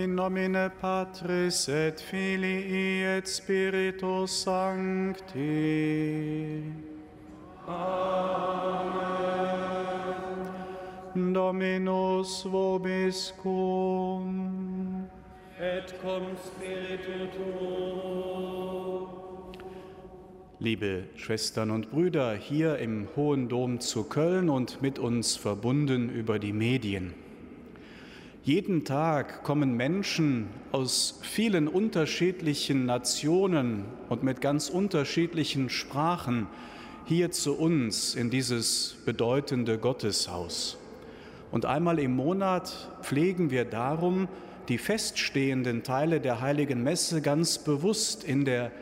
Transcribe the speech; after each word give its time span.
In 0.00 0.14
nomine 0.14 0.70
Patris 0.80 1.68
et 1.68 2.00
Filii 2.00 3.04
et 3.04 3.28
Spiritus 3.28 4.44
Sancti. 4.44 5.42
Amen. 7.68 8.94
Dominus 11.34 12.44
vobiscum. 12.44 14.30
Et 15.60 15.92
cum 16.00 16.22
spiritu 16.46 17.26
tuo. 17.36 19.08
Liebe 20.60 21.04
Schwestern 21.16 21.70
und 21.70 21.90
Brüder 21.90 22.34
hier 22.34 22.78
im 22.78 23.08
Hohen 23.16 23.50
Dom 23.50 23.80
zu 23.80 24.04
Köln 24.04 24.48
und 24.48 24.80
mit 24.80 24.98
uns 24.98 25.36
verbunden 25.36 26.08
über 26.08 26.38
die 26.38 26.54
Medien. 26.54 27.12
Jeden 28.50 28.84
Tag 28.84 29.44
kommen 29.44 29.76
Menschen 29.76 30.48
aus 30.72 31.20
vielen 31.22 31.68
unterschiedlichen 31.68 32.84
Nationen 32.84 33.84
und 34.08 34.24
mit 34.24 34.40
ganz 34.40 34.68
unterschiedlichen 34.68 35.70
Sprachen 35.70 36.48
hier 37.04 37.30
zu 37.30 37.56
uns 37.56 38.16
in 38.16 38.28
dieses 38.28 38.96
bedeutende 39.04 39.78
Gotteshaus. 39.78 40.78
Und 41.52 41.64
einmal 41.64 42.00
im 42.00 42.16
Monat 42.16 42.90
pflegen 43.02 43.52
wir 43.52 43.64
darum, 43.64 44.26
die 44.68 44.78
feststehenden 44.78 45.84
Teile 45.84 46.20
der 46.20 46.40
heiligen 46.40 46.82
Messe 46.82 47.22
ganz 47.22 47.56
bewusst 47.58 48.24
in 48.24 48.44
der 48.44 48.72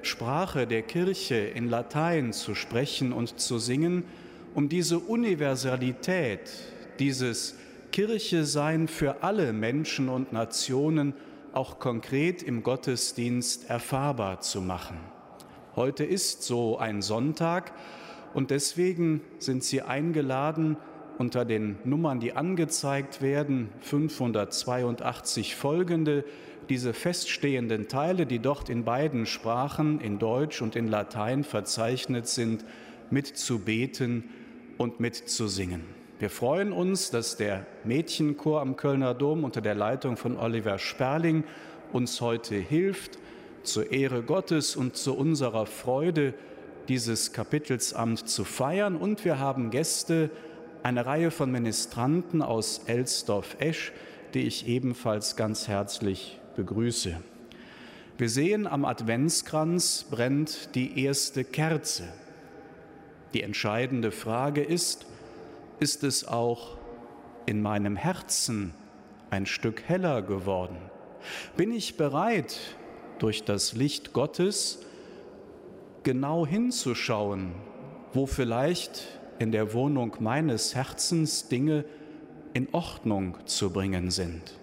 Sprache 0.00 0.66
der 0.66 0.80
Kirche 0.80 1.36
in 1.36 1.68
Latein 1.68 2.32
zu 2.32 2.54
sprechen 2.54 3.12
und 3.12 3.38
zu 3.38 3.58
singen, 3.58 4.04
um 4.54 4.70
diese 4.70 4.98
Universalität, 4.98 6.50
dieses 6.98 7.56
Kirche 7.90 8.44
sein 8.44 8.88
für 8.88 9.22
alle 9.22 9.52
Menschen 9.52 10.08
und 10.08 10.32
Nationen 10.32 11.14
auch 11.52 11.78
konkret 11.78 12.42
im 12.42 12.62
Gottesdienst 12.62 13.68
erfahrbar 13.68 14.40
zu 14.40 14.60
machen. 14.60 14.98
Heute 15.74 16.04
ist 16.04 16.42
so 16.42 16.78
ein 16.78 17.02
Sonntag 17.02 17.72
und 18.34 18.50
deswegen 18.50 19.20
sind 19.38 19.64
Sie 19.64 19.82
eingeladen, 19.82 20.76
unter 21.18 21.44
den 21.44 21.78
Nummern, 21.84 22.20
die 22.20 22.32
angezeigt 22.34 23.22
werden, 23.22 23.70
582 23.80 25.56
folgende, 25.56 26.24
diese 26.68 26.92
feststehenden 26.92 27.88
Teile, 27.88 28.26
die 28.26 28.38
dort 28.38 28.68
in 28.68 28.84
beiden 28.84 29.26
Sprachen, 29.26 30.00
in 30.00 30.18
Deutsch 30.18 30.62
und 30.62 30.76
in 30.76 30.86
Latein 30.86 31.42
verzeichnet 31.42 32.28
sind, 32.28 32.64
mitzubeten 33.10 34.24
und 34.76 35.00
mitzusingen. 35.00 35.97
Wir 36.18 36.30
freuen 36.30 36.72
uns, 36.72 37.12
dass 37.12 37.36
der 37.36 37.64
Mädchenchor 37.84 38.60
am 38.60 38.74
Kölner 38.74 39.14
Dom 39.14 39.44
unter 39.44 39.60
der 39.60 39.76
Leitung 39.76 40.16
von 40.16 40.36
Oliver 40.36 40.78
Sperling 40.78 41.44
uns 41.92 42.20
heute 42.20 42.56
hilft, 42.56 43.20
zur 43.62 43.92
Ehre 43.92 44.24
Gottes 44.24 44.74
und 44.74 44.96
zu 44.96 45.16
unserer 45.16 45.64
Freude 45.66 46.34
dieses 46.88 47.32
Kapitelsamt 47.32 48.28
zu 48.28 48.42
feiern. 48.42 48.96
Und 48.96 49.24
wir 49.24 49.38
haben 49.38 49.70
Gäste, 49.70 50.30
eine 50.82 51.06
Reihe 51.06 51.30
von 51.30 51.52
Ministranten 51.52 52.42
aus 52.42 52.82
Elsdorf-Esch, 52.86 53.92
die 54.34 54.40
ich 54.40 54.66
ebenfalls 54.66 55.36
ganz 55.36 55.68
herzlich 55.68 56.40
begrüße. 56.56 57.14
Wir 58.16 58.28
sehen, 58.28 58.66
am 58.66 58.84
Adventskranz 58.84 60.06
brennt 60.10 60.74
die 60.74 61.04
erste 61.04 61.44
Kerze. 61.44 62.08
Die 63.34 63.44
entscheidende 63.44 64.10
Frage 64.10 64.64
ist, 64.64 65.06
ist 65.80 66.04
es 66.04 66.26
auch 66.26 66.76
in 67.46 67.62
meinem 67.62 67.96
Herzen 67.96 68.74
ein 69.30 69.46
Stück 69.46 69.82
heller 69.86 70.22
geworden? 70.22 70.76
Bin 71.56 71.72
ich 71.72 71.96
bereit, 71.96 72.58
durch 73.18 73.44
das 73.44 73.72
Licht 73.72 74.12
Gottes 74.12 74.80
genau 76.04 76.46
hinzuschauen, 76.46 77.52
wo 78.12 78.26
vielleicht 78.26 79.08
in 79.40 79.50
der 79.50 79.72
Wohnung 79.72 80.16
meines 80.20 80.74
Herzens 80.74 81.48
Dinge 81.48 81.84
in 82.54 82.68
Ordnung 82.72 83.36
zu 83.46 83.70
bringen 83.70 84.10
sind? 84.10 84.58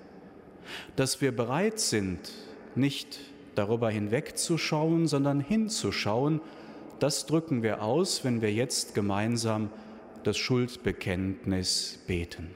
dass 0.96 1.22
wir 1.22 1.36
bereit 1.36 1.80
sind, 1.80 2.32
nicht 2.76 3.20
darüber 3.56 3.90
hinwegzuschauen, 3.90 5.08
sondern 5.08 5.40
hinzuschauen, 5.40 6.42
das 7.00 7.26
drücken 7.26 7.64
wir 7.64 7.82
aus, 7.82 8.24
wenn 8.24 8.42
wir 8.42 8.54
jetzt 8.54 8.96
gemeinsam 8.96 9.70
das 10.26 10.38
Schuldbekenntnis 10.38 12.00
beten. 12.08 12.50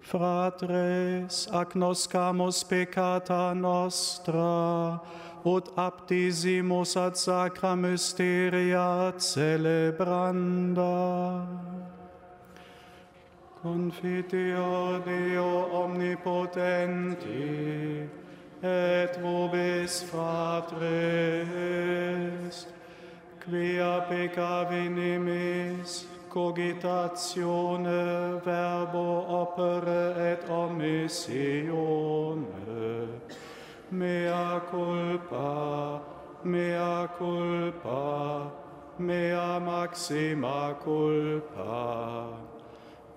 Fratres 0.00 1.48
agnoscamus 1.48 2.64
peccata 2.64 3.54
nostra, 3.54 5.00
ut 5.44 5.70
aptisimus 5.76 6.96
ad 6.96 7.16
sacra 7.16 7.76
mysteria 7.76 9.12
celebranda. 9.16 10.26
Confitio 13.62 14.98
Deo 15.04 15.68
omnipotenti, 15.84 17.30
et 18.60 19.16
vobis 19.22 20.02
fratres, 20.10 20.86
quia 23.38 24.00
peccavi 24.08 24.88
nimis, 24.88 26.11
cogitatione, 26.32 28.40
verbo, 28.42 29.26
opere 29.28 30.32
et 30.32 30.48
omissione, 30.48 31.28
mea 33.90 34.62
culpa, 34.70 36.00
mea 36.42 37.06
culpa, 37.18 38.50
mea 38.98 39.60
maxima 39.60 40.74
culpa. 40.82 42.28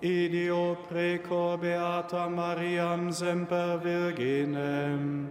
Idio 0.02 0.76
preco 0.86 1.56
beata 1.56 2.28
Mariam 2.28 3.10
semper 3.10 3.78
virginem, 3.82 5.30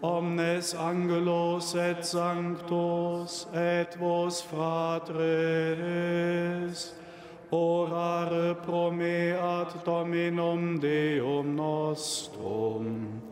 omnes 0.00 0.74
angelos 0.74 1.74
et 1.74 2.04
sanctos 2.04 3.48
et 3.52 3.96
vos 3.98 4.40
fratres, 4.42 5.66
orare 7.50 8.54
pro 8.54 8.90
me 8.90 9.32
ad 9.32 9.84
Dominum 9.84 10.78
Deum 10.78 11.54
nostrum. 11.54 13.22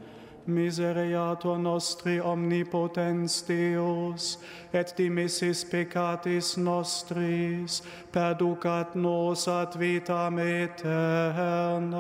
Miseriator 0.47 1.59
nostri 1.59 2.21
omnipotens 2.21 3.43
Deus, 3.47 4.39
et 4.73 4.95
dimissis 4.97 5.65
peccatis 5.65 6.57
nostris, 6.57 7.83
perducat 8.13 8.95
nos 8.95 9.49
ad 9.49 9.75
vitam 9.75 10.39
aeternam. 10.39 11.95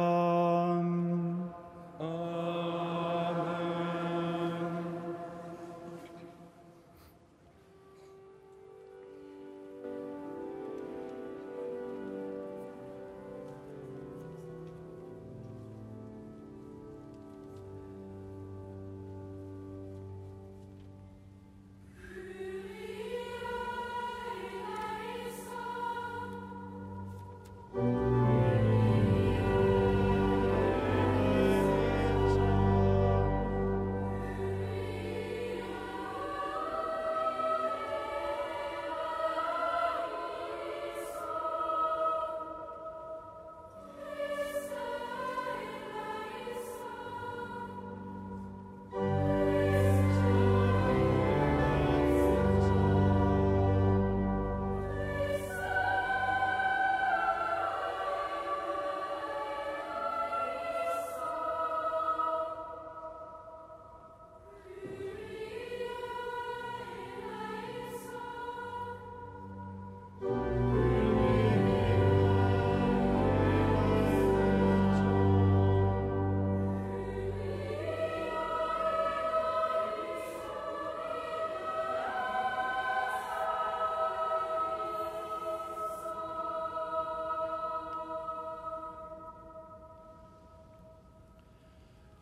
Amen. 2.00 2.73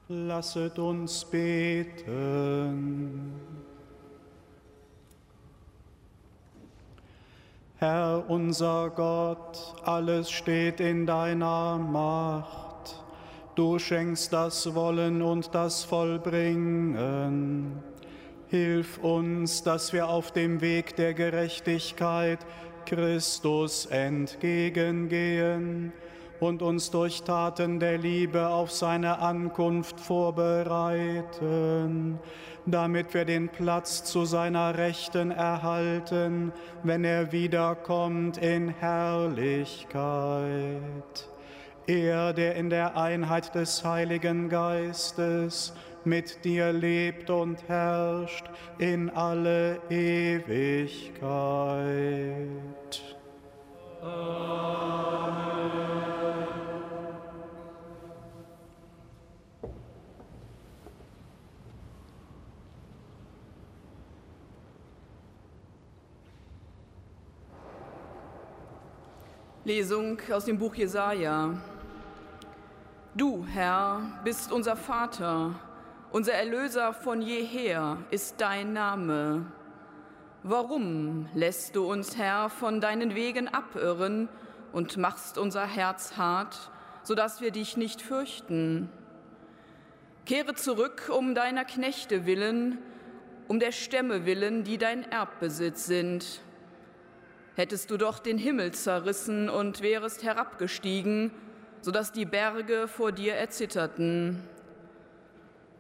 Lasset 0.09 0.79
uns 0.79 1.25
beten. 1.25 3.33
Herr 7.77 8.25
unser 8.29 8.91
Gott, 8.91 9.75
alles 9.85 10.31
steht 10.31 10.81
in 10.81 11.07
deiner 11.07 11.79
Macht. 11.79 13.03
Du 13.55 13.79
schenkst 13.79 14.33
das 14.33 14.75
Wollen 14.75 15.23
und 15.23 15.55
das 15.55 15.85
Vollbringen. 15.85 17.81
Hilf 18.49 18.99
uns, 18.99 19.63
dass 19.63 19.93
wir 19.93 20.09
auf 20.09 20.33
dem 20.33 20.61
Weg 20.61 20.97
der 20.97 21.15
Gerechtigkeit 21.15 22.41
Christus 22.87 23.87
entgegengehen 23.87 25.93
und 26.43 26.61
uns 26.61 26.91
durch 26.91 27.23
Taten 27.23 27.79
der 27.79 27.99
Liebe 27.99 28.49
auf 28.49 28.73
seine 28.73 29.21
Ankunft 29.21 30.01
vorbereiten, 30.01 32.19
damit 32.67 33.15
wir 33.15 33.25
den 33.25 33.49
Platz 33.49 34.03
zu 34.03 34.25
seiner 34.25 34.77
Rechten 34.77 35.31
erhalten, 35.31 36.53
wenn 36.83 37.05
er 37.05 37.31
wiederkommt 37.31 38.39
in 38.39 38.71
Herrlichkeit. 38.71 39.93
Er, 41.87 42.33
der 42.33 42.57
in 42.57 42.71
der 42.71 42.97
Einheit 42.97 43.55
des 43.55 43.85
Heiligen 43.85 44.49
Geistes 44.49 45.73
mit 46.05 46.45
dir 46.45 46.73
lebt 46.73 47.31
und 47.31 47.69
herrscht 47.69 48.47
in 48.79 49.11
alle 49.11 49.79
Ewigkeit. 49.91 50.89
Amen. 54.03 55.92
Lesung 69.65 70.19
aus 70.33 70.47
dem 70.47 70.59
Buch 70.59 70.75
Jesaja. 70.75 71.55
Du, 73.15 73.47
Herr, 73.47 74.03
bist 74.25 74.51
unser 74.51 74.75
Vater, 74.75 75.55
unser 76.11 76.33
Erlöser 76.33 76.93
von 76.93 77.23
jeher 77.23 77.99
ist 78.11 78.41
dein 78.41 78.73
Name. 78.73 79.47
Warum 80.43 81.29
lässt 81.35 81.77
du 81.77 81.89
uns, 81.89 82.17
Herr, 82.19 82.51
von 82.51 82.81
deinen 82.81 83.15
Wegen 83.15 83.47
abirren 83.47 84.29
und 84.73 84.97
machst 84.97 85.39
unser 85.39 85.65
Herz 85.65 86.17
hart, 86.17 86.73
so 87.05 87.15
dass 87.15 87.41
wir 87.41 87.53
dich 87.53 87.77
nicht 87.77 88.03
fürchten? 88.03 88.91
Kehre 90.27 90.57
zurück 90.57 91.09
um 91.17 91.37
deiner 91.37 91.65
Knechte 91.65 92.27
willen, 92.27 92.79
um 93.47 93.61
der 93.61 93.71
Stämme 93.71 94.27
willen, 94.27 94.65
die 94.65 94.77
dein 94.77 95.09
Erbbesitz 95.09 95.87
sind 95.87 96.41
hättest 97.55 97.91
du 97.91 97.97
doch 97.97 98.19
den 98.19 98.39
Himmel 98.39 98.73
zerrissen 98.73 99.49
und 99.49 99.83
wärest 99.83 100.23
herabgestiegen, 100.23 101.31
so 101.81 101.91
dass 101.91 102.13
die 102.13 102.25
Berge 102.25 102.89
vor 102.89 103.13
dir 103.13 103.35
erzitterten. 103.35 104.43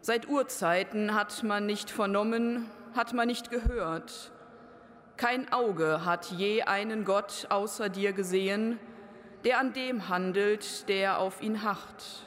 Seit 0.00 0.28
Urzeiten 0.28 1.14
hat 1.14 1.42
man 1.44 1.66
nicht 1.66 1.90
vernommen, 1.90 2.66
hat 2.94 3.12
man 3.12 3.28
nicht 3.28 3.50
gehört. 3.50 4.32
Kein 5.16 5.52
Auge 5.52 6.04
hat 6.04 6.26
je 6.32 6.62
einen 6.62 7.04
Gott 7.04 7.46
außer 7.50 7.88
dir 7.88 8.12
gesehen, 8.12 8.80
der 9.44 9.58
an 9.58 9.72
dem 9.72 10.08
handelt, 10.08 10.88
der 10.88 11.18
auf 11.18 11.42
ihn 11.42 11.62
harrt. 11.62 12.26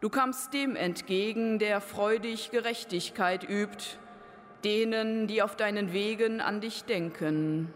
Du 0.00 0.08
kamst 0.08 0.52
dem 0.52 0.76
entgegen, 0.76 1.58
der 1.58 1.80
freudig 1.80 2.50
Gerechtigkeit 2.50 3.48
übt, 3.48 3.98
denen, 4.64 5.26
die 5.26 5.42
auf 5.42 5.56
deinen 5.56 5.92
Wegen 5.92 6.40
an 6.40 6.60
dich 6.60 6.84
denken. 6.84 7.72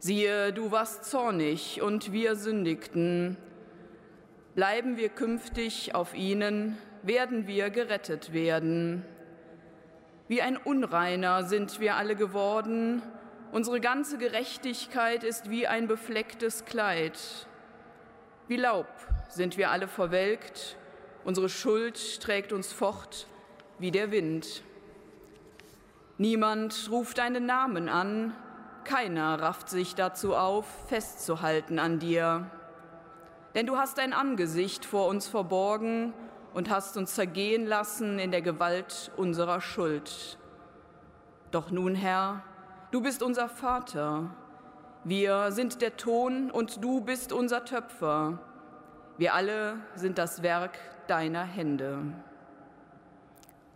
Siehe, 0.00 0.52
du 0.52 0.70
warst 0.70 1.06
zornig 1.06 1.82
und 1.82 2.12
wir 2.12 2.36
sündigten. 2.36 3.36
Bleiben 4.54 4.96
wir 4.96 5.08
künftig 5.08 5.92
auf 5.92 6.14
ihnen, 6.14 6.78
werden 7.02 7.48
wir 7.48 7.70
gerettet 7.70 8.32
werden. 8.32 9.04
Wie 10.28 10.40
ein 10.40 10.56
Unreiner 10.56 11.42
sind 11.42 11.80
wir 11.80 11.96
alle 11.96 12.14
geworden, 12.14 13.02
unsere 13.50 13.80
ganze 13.80 14.18
Gerechtigkeit 14.18 15.24
ist 15.24 15.50
wie 15.50 15.66
ein 15.66 15.88
beflecktes 15.88 16.64
Kleid. 16.64 17.18
Wie 18.46 18.56
Laub 18.56 18.86
sind 19.28 19.56
wir 19.56 19.72
alle 19.72 19.88
verwelkt, 19.88 20.76
unsere 21.24 21.48
Schuld 21.48 22.20
trägt 22.20 22.52
uns 22.52 22.72
fort 22.72 23.26
wie 23.80 23.90
der 23.90 24.12
Wind. 24.12 24.62
Niemand 26.18 26.88
ruft 26.88 27.18
deinen 27.18 27.46
Namen 27.46 27.88
an, 27.88 28.36
keiner 28.88 29.40
rafft 29.40 29.68
sich 29.68 29.94
dazu 29.94 30.34
auf, 30.34 30.64
festzuhalten 30.88 31.78
an 31.78 31.98
dir. 31.98 32.50
Denn 33.54 33.66
du 33.66 33.76
hast 33.76 33.98
dein 33.98 34.14
Angesicht 34.14 34.86
vor 34.86 35.08
uns 35.08 35.28
verborgen 35.28 36.14
und 36.54 36.70
hast 36.70 36.96
uns 36.96 37.14
zergehen 37.14 37.66
lassen 37.66 38.18
in 38.18 38.30
der 38.30 38.40
Gewalt 38.40 39.12
unserer 39.18 39.60
Schuld. 39.60 40.38
Doch 41.50 41.70
nun, 41.70 41.94
Herr, 41.94 42.42
du 42.90 43.02
bist 43.02 43.22
unser 43.22 43.50
Vater. 43.50 44.30
Wir 45.04 45.52
sind 45.52 45.82
der 45.82 45.98
Ton 45.98 46.50
und 46.50 46.82
du 46.82 47.02
bist 47.02 47.30
unser 47.30 47.66
Töpfer. 47.66 48.38
Wir 49.18 49.34
alle 49.34 49.80
sind 49.96 50.16
das 50.16 50.42
Werk 50.42 50.78
deiner 51.08 51.44
Hände. 51.44 51.98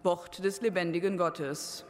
Wort 0.03 0.43
des 0.43 0.63
lebendigen 0.63 1.19
Gottes. 1.19 1.85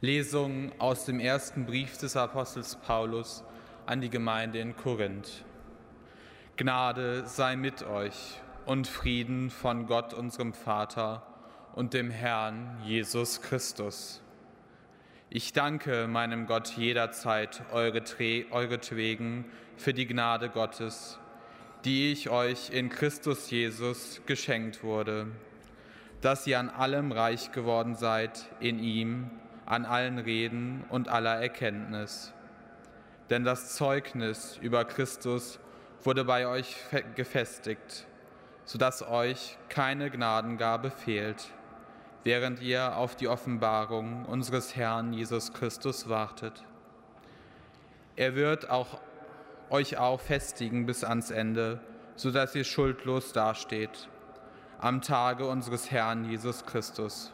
Lesung 0.00 0.70
aus 0.78 1.06
dem 1.06 1.18
ersten 1.18 1.66
Brief 1.66 1.98
des 1.98 2.16
Apostels 2.16 2.76
Paulus 2.76 3.42
an 3.84 4.00
die 4.00 4.10
Gemeinde 4.10 4.60
in 4.60 4.76
Korinth. 4.76 5.44
Gnade 6.56 7.26
sei 7.26 7.56
mit 7.56 7.82
euch 7.82 8.40
und 8.64 8.86
Frieden 8.86 9.50
von 9.50 9.86
Gott, 9.86 10.14
unserem 10.14 10.52
Vater 10.52 11.26
und 11.74 11.94
dem 11.94 12.12
Herrn 12.12 12.80
Jesus 12.84 13.42
Christus. 13.42 14.22
Ich 15.30 15.52
danke 15.52 16.06
meinem 16.06 16.46
Gott 16.46 16.76
jederzeit 16.76 17.60
euretwegen 17.72 19.46
für 19.76 19.94
die 19.94 20.06
Gnade 20.06 20.48
Gottes, 20.48 21.18
die 21.84 22.12
ich 22.12 22.30
euch 22.30 22.70
in 22.70 22.88
Christus 22.88 23.50
Jesus 23.50 24.22
geschenkt 24.26 24.84
wurde, 24.84 25.26
dass 26.20 26.46
ihr 26.46 26.60
an 26.60 26.68
allem 26.68 27.10
reich 27.10 27.50
geworden 27.50 27.96
seid 27.96 28.46
in 28.60 28.78
ihm, 28.78 29.32
an 29.68 29.84
allen 29.84 30.18
Reden 30.18 30.84
und 30.88 31.08
aller 31.08 31.34
Erkenntnis. 31.40 32.32
Denn 33.28 33.44
das 33.44 33.74
Zeugnis 33.74 34.56
über 34.62 34.86
Christus 34.86 35.60
wurde 36.02 36.24
bei 36.24 36.46
euch 36.46 36.76
gefestigt, 37.14 38.06
sodass 38.64 39.06
euch 39.06 39.58
keine 39.68 40.10
Gnadengabe 40.10 40.90
fehlt, 40.90 41.52
während 42.24 42.62
ihr 42.62 42.96
auf 42.96 43.14
die 43.14 43.28
Offenbarung 43.28 44.24
unseres 44.24 44.74
Herrn 44.74 45.12
Jesus 45.12 45.52
Christus 45.52 46.08
wartet. 46.08 46.64
Er 48.16 48.34
wird 48.34 48.70
auch 48.70 49.00
euch 49.68 49.98
auch 49.98 50.20
festigen 50.20 50.86
bis 50.86 51.04
ans 51.04 51.30
Ende, 51.30 51.80
sodass 52.16 52.54
ihr 52.54 52.64
schuldlos 52.64 53.32
dasteht 53.32 54.08
am 54.80 55.02
Tage 55.02 55.44
unseres 55.44 55.90
Herrn 55.90 56.24
Jesus 56.24 56.64
Christus. 56.64 57.32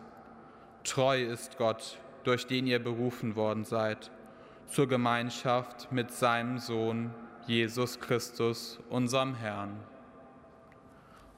Treu 0.83 1.23
ist 1.23 1.59
Gott, 1.59 1.99
durch 2.25 2.47
den 2.47 2.67
ihr 2.67 2.83
berufen 2.83 3.37
worden 3.37 3.65
seid, 3.65 4.11
zur 4.67 4.89
Gemeinschaft 4.89 5.93
mit 5.93 6.11
seinem 6.11 6.59
Sohn 6.59 7.15
Jesus 7.47 8.01
Christus, 8.01 8.81
unserem 8.89 9.35
Herrn. 9.35 9.77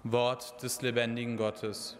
Wort 0.04 0.62
des 0.62 0.82
lebendigen 0.82 1.36
Gottes. 1.36 1.98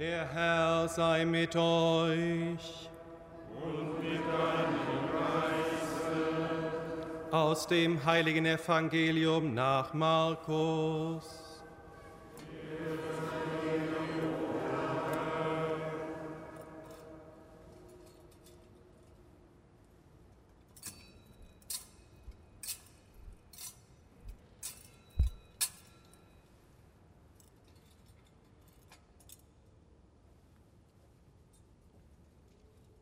Der 0.00 0.26
Herr 0.32 0.88
sei 0.88 1.26
mit 1.26 1.54
euch. 1.54 2.88
Und 3.62 4.02
mit 4.02 4.22
deinem 4.22 5.10
Geiste. 5.12 6.16
Aus 7.30 7.66
dem 7.66 8.02
heiligen 8.02 8.46
Evangelium 8.46 9.52
nach 9.52 9.92
Markus. 9.92 11.39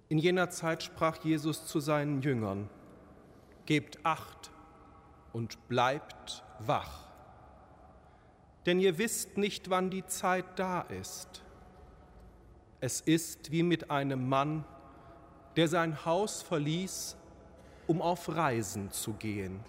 In 0.08 0.18
jener 0.18 0.48
Zeit 0.48 0.82
sprach 0.82 1.22
Jesus 1.22 1.66
zu 1.66 1.80
seinen 1.80 2.22
Jüngern, 2.22 2.68
Gebt 3.66 3.98
acht 4.04 4.50
und 5.34 5.68
bleibt 5.68 6.42
wach, 6.60 7.06
denn 8.64 8.80
ihr 8.80 8.96
wisst 8.96 9.36
nicht, 9.36 9.68
wann 9.68 9.90
die 9.90 10.06
Zeit 10.06 10.46
da 10.56 10.80
ist. 10.80 11.42
Es 12.80 13.02
ist 13.02 13.50
wie 13.50 13.62
mit 13.62 13.90
einem 13.90 14.28
Mann, 14.28 14.64
der 15.56 15.68
sein 15.68 16.04
Haus 16.04 16.40
verließ, 16.40 17.16
um 17.86 18.00
auf 18.00 18.28
Reisen 18.28 18.90
zu 18.90 19.12
gehen. 19.14 19.60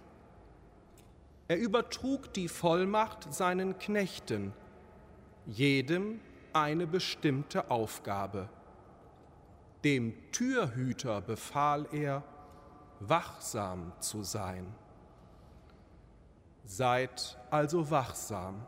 Er 1.48 1.58
übertrug 1.58 2.32
die 2.34 2.48
Vollmacht 2.48 3.34
seinen 3.34 3.80
Knechten, 3.80 4.54
jedem 5.48 6.20
eine 6.54 6.86
bestimmte 6.86 7.72
Aufgabe. 7.72 8.50
Dem 9.84 10.14
Türhüter 10.32 11.22
befahl 11.22 11.88
er, 11.94 12.24
wachsam 13.00 13.94
zu 14.00 14.24
sein. 14.24 14.68
Seid 16.66 17.38
also 17.50 17.90
wachsam, 17.90 18.62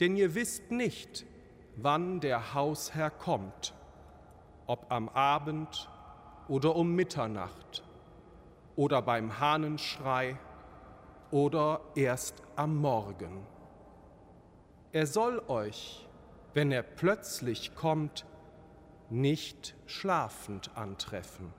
denn 0.00 0.16
ihr 0.16 0.34
wisst 0.34 0.70
nicht, 0.70 1.24
wann 1.76 2.20
der 2.20 2.54
Hausherr 2.54 3.10
kommt, 3.10 3.74
ob 4.66 4.92
am 4.92 5.08
Abend 5.08 5.88
oder 6.48 6.76
um 6.76 6.94
Mitternacht 6.94 7.82
oder 8.76 9.02
beim 9.02 9.40
Hahnenschrei 9.40 10.38
oder 11.30 11.80
erst 11.94 12.42
am 12.56 12.76
Morgen. 12.76 13.46
Er 14.92 15.06
soll 15.06 15.42
euch, 15.48 16.06
wenn 16.52 16.70
er 16.70 16.82
plötzlich 16.82 17.74
kommt, 17.74 18.26
nicht 19.14 19.76
schlafend 19.86 20.70
antreffen. 20.76 21.52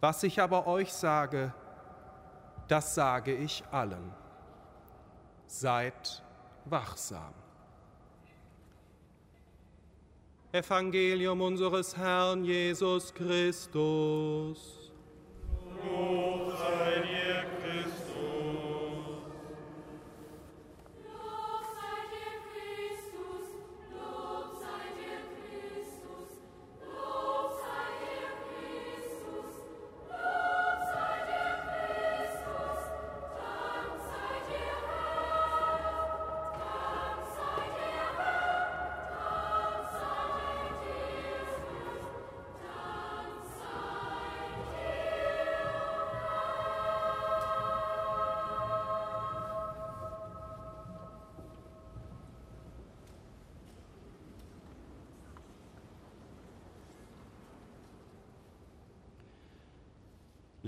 Was 0.00 0.22
ich 0.22 0.40
aber 0.40 0.68
euch 0.68 0.92
sage, 0.92 1.52
das 2.68 2.94
sage 2.94 3.34
ich 3.34 3.64
allen. 3.72 4.12
seid 5.46 6.22
wachsam. 6.66 7.32
Evangelium 10.52 11.40
unseres 11.40 11.96
Herrn 11.96 12.44
Jesus 12.44 13.12
Christus. 13.12 14.92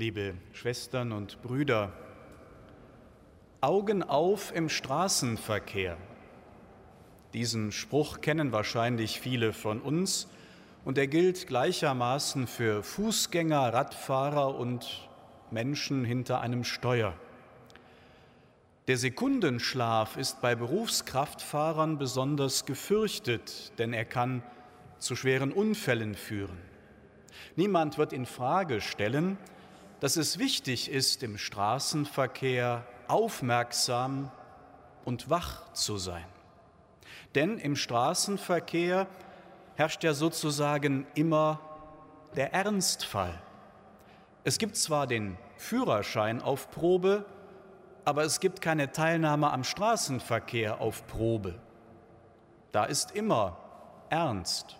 Liebe 0.01 0.33
Schwestern 0.55 1.13
und 1.13 1.43
Brüder, 1.43 1.93
Augen 3.61 4.03
auf 4.03 4.51
im 4.57 4.71
Straßenverkehr. 4.71 5.99
Diesen 7.35 7.71
Spruch 7.71 8.23
kennen 8.23 8.51
wahrscheinlich 8.51 9.21
viele 9.21 9.53
von 9.53 9.79
uns 9.79 10.27
und 10.87 10.97
er 10.97 11.07
gilt 11.07 11.47
gleichermaßen 11.47 12.47
für 12.47 12.83
Fußgänger, 12.83 13.75
Radfahrer 13.75 14.55
und 14.55 15.07
Menschen 15.51 16.07
hinter 16.07 16.41
einem 16.41 16.65
Steuer. 16.65 17.13
Der 18.89 18.97
Sekundenschlaf 18.97 20.17
ist 20.17 20.41
bei 20.41 20.55
Berufskraftfahrern 20.55 21.99
besonders 21.99 22.65
gefürchtet, 22.65 23.79
denn 23.79 23.93
er 23.93 24.07
kann 24.07 24.43
zu 24.99 25.15
schweren 25.15 25.53
Unfällen 25.53 26.15
führen. 26.15 26.57
Niemand 27.55 27.99
wird 27.99 28.15
in 28.15 28.25
Frage 28.25 28.81
stellen, 28.81 29.37
dass 30.01 30.17
es 30.17 30.39
wichtig 30.39 30.91
ist, 30.91 31.23
im 31.23 31.37
Straßenverkehr 31.39 32.85
aufmerksam 33.07 34.31
und 35.05 35.31
wach 35.31 35.73
zu 35.73 35.99
sein. 35.99 36.25
Denn 37.35 37.59
im 37.59 37.77
Straßenverkehr 37.77 39.07
herrscht 39.77 40.03
ja 40.03 40.15
sozusagen 40.15 41.07
immer 41.15 41.61
der 42.35 42.53
Ernstfall. 42.53 43.41
Es 44.43 44.59
gibt 44.59 44.77
zwar 44.77 45.07
den 45.07 45.37
Führerschein 45.57 46.41
auf 46.41 46.71
Probe, 46.71 47.25
aber 48.05 48.25
es 48.25 48.41
gibt 48.41 48.63
keine 48.63 48.93
Teilnahme 48.93 49.53
am 49.53 49.65
Straßenverkehr 49.65 50.81
auf 50.81 51.07
Probe. 51.07 51.59
Da 52.73 52.85
ist 52.85 53.13
immer 53.13 53.59
Ernst. 54.09 54.77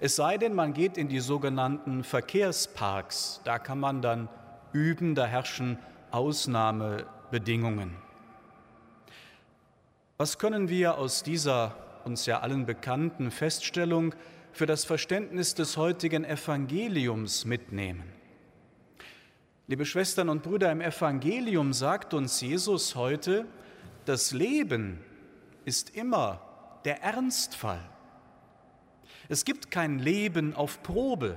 Es 0.00 0.16
sei 0.16 0.36
denn, 0.36 0.54
man 0.54 0.74
geht 0.74 0.98
in 0.98 1.08
die 1.08 1.20
sogenannten 1.20 2.02
Verkehrsparks, 2.02 3.40
da 3.44 3.58
kann 3.58 3.78
man 3.78 4.02
dann 4.02 4.28
üben, 4.72 5.14
da 5.14 5.26
herrschen 5.26 5.78
Ausnahmebedingungen. 6.10 7.96
Was 10.18 10.38
können 10.38 10.68
wir 10.68 10.96
aus 10.98 11.22
dieser 11.22 11.76
uns 12.04 12.24
ja 12.26 12.40
allen 12.40 12.64
bekannten 12.64 13.30
Feststellung 13.30 14.14
für 14.52 14.66
das 14.66 14.84
Verständnis 14.84 15.54
des 15.54 15.76
heutigen 15.76 16.24
Evangeliums 16.24 17.44
mitnehmen? 17.44 18.04
Liebe 19.66 19.84
Schwestern 19.84 20.28
und 20.28 20.44
Brüder, 20.44 20.70
im 20.70 20.80
Evangelium 20.80 21.72
sagt 21.72 22.14
uns 22.14 22.40
Jesus 22.40 22.94
heute, 22.94 23.46
das 24.04 24.30
Leben 24.30 25.00
ist 25.64 25.96
immer 25.96 26.40
der 26.84 27.02
Ernstfall. 27.02 27.82
Es 29.28 29.44
gibt 29.44 29.72
kein 29.72 29.98
Leben 29.98 30.54
auf 30.54 30.82
Probe 30.84 31.36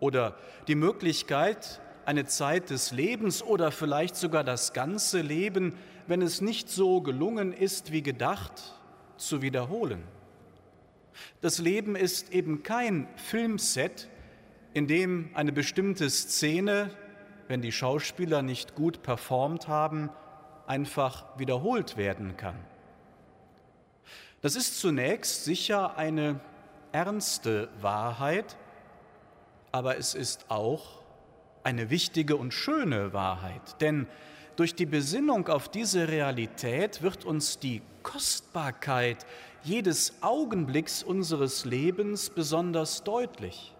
oder 0.00 0.34
die 0.66 0.74
Möglichkeit, 0.74 1.80
eine 2.06 2.26
Zeit 2.26 2.70
des 2.70 2.92
Lebens 2.92 3.42
oder 3.42 3.70
vielleicht 3.70 4.16
sogar 4.16 4.44
das 4.44 4.72
ganze 4.72 5.20
Leben, 5.20 5.74
wenn 6.06 6.22
es 6.22 6.40
nicht 6.40 6.68
so 6.68 7.00
gelungen 7.00 7.52
ist 7.52 7.92
wie 7.92 8.02
gedacht, 8.02 8.80
zu 9.16 9.42
wiederholen. 9.42 10.02
Das 11.40 11.58
Leben 11.58 11.96
ist 11.96 12.32
eben 12.32 12.62
kein 12.62 13.06
Filmset, 13.16 14.08
in 14.74 14.86
dem 14.86 15.30
eine 15.34 15.52
bestimmte 15.52 16.08
Szene, 16.08 16.90
wenn 17.48 17.60
die 17.60 17.72
Schauspieler 17.72 18.42
nicht 18.42 18.74
gut 18.74 19.02
performt 19.02 19.68
haben, 19.68 20.10
einfach 20.66 21.38
wiederholt 21.38 21.96
werden 21.96 22.36
kann. 22.36 22.56
Das 24.40 24.56
ist 24.56 24.80
zunächst 24.80 25.44
sicher 25.44 25.96
eine 25.96 26.40
ernste 26.90 27.68
Wahrheit, 27.80 28.56
aber 29.70 29.98
es 29.98 30.14
ist 30.14 30.50
auch 30.50 31.01
eine 31.64 31.90
wichtige 31.90 32.36
und 32.36 32.52
schöne 32.52 33.12
Wahrheit, 33.12 33.80
denn 33.80 34.06
durch 34.56 34.74
die 34.74 34.86
Besinnung 34.86 35.48
auf 35.48 35.68
diese 35.68 36.08
Realität 36.08 37.02
wird 37.02 37.24
uns 37.24 37.58
die 37.58 37.82
Kostbarkeit 38.02 39.24
jedes 39.62 40.14
Augenblicks 40.22 41.02
unseres 41.02 41.64
Lebens 41.64 42.30
besonders 42.30 43.04
deutlich. 43.04 43.74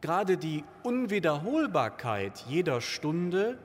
Gerade 0.00 0.36
die 0.36 0.62
Unwiederholbarkeit 0.82 2.44
jeder 2.48 2.80
Stunde 2.80 3.58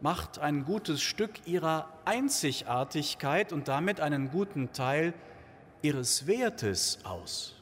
macht 0.00 0.38
ein 0.38 0.64
gutes 0.64 1.00
Stück 1.00 1.46
ihrer 1.46 1.88
Einzigartigkeit 2.04 3.52
und 3.52 3.68
damit 3.68 4.00
einen 4.00 4.30
guten 4.30 4.72
Teil 4.72 5.14
ihres 5.82 6.26
Wertes 6.26 6.98
aus. 7.04 7.54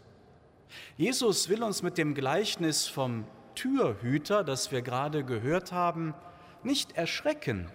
Jesus 0.96 1.48
will 1.48 1.62
uns 1.62 1.82
mit 1.82 1.98
dem 1.98 2.14
Gleichnis 2.14 2.86
vom 2.86 3.24
Türhüter, 3.58 4.44
das 4.44 4.70
wir 4.70 4.82
gerade 4.82 5.24
gehört 5.24 5.72
haben, 5.72 6.14
nicht 6.62 6.96
erschrecken, 6.96 7.68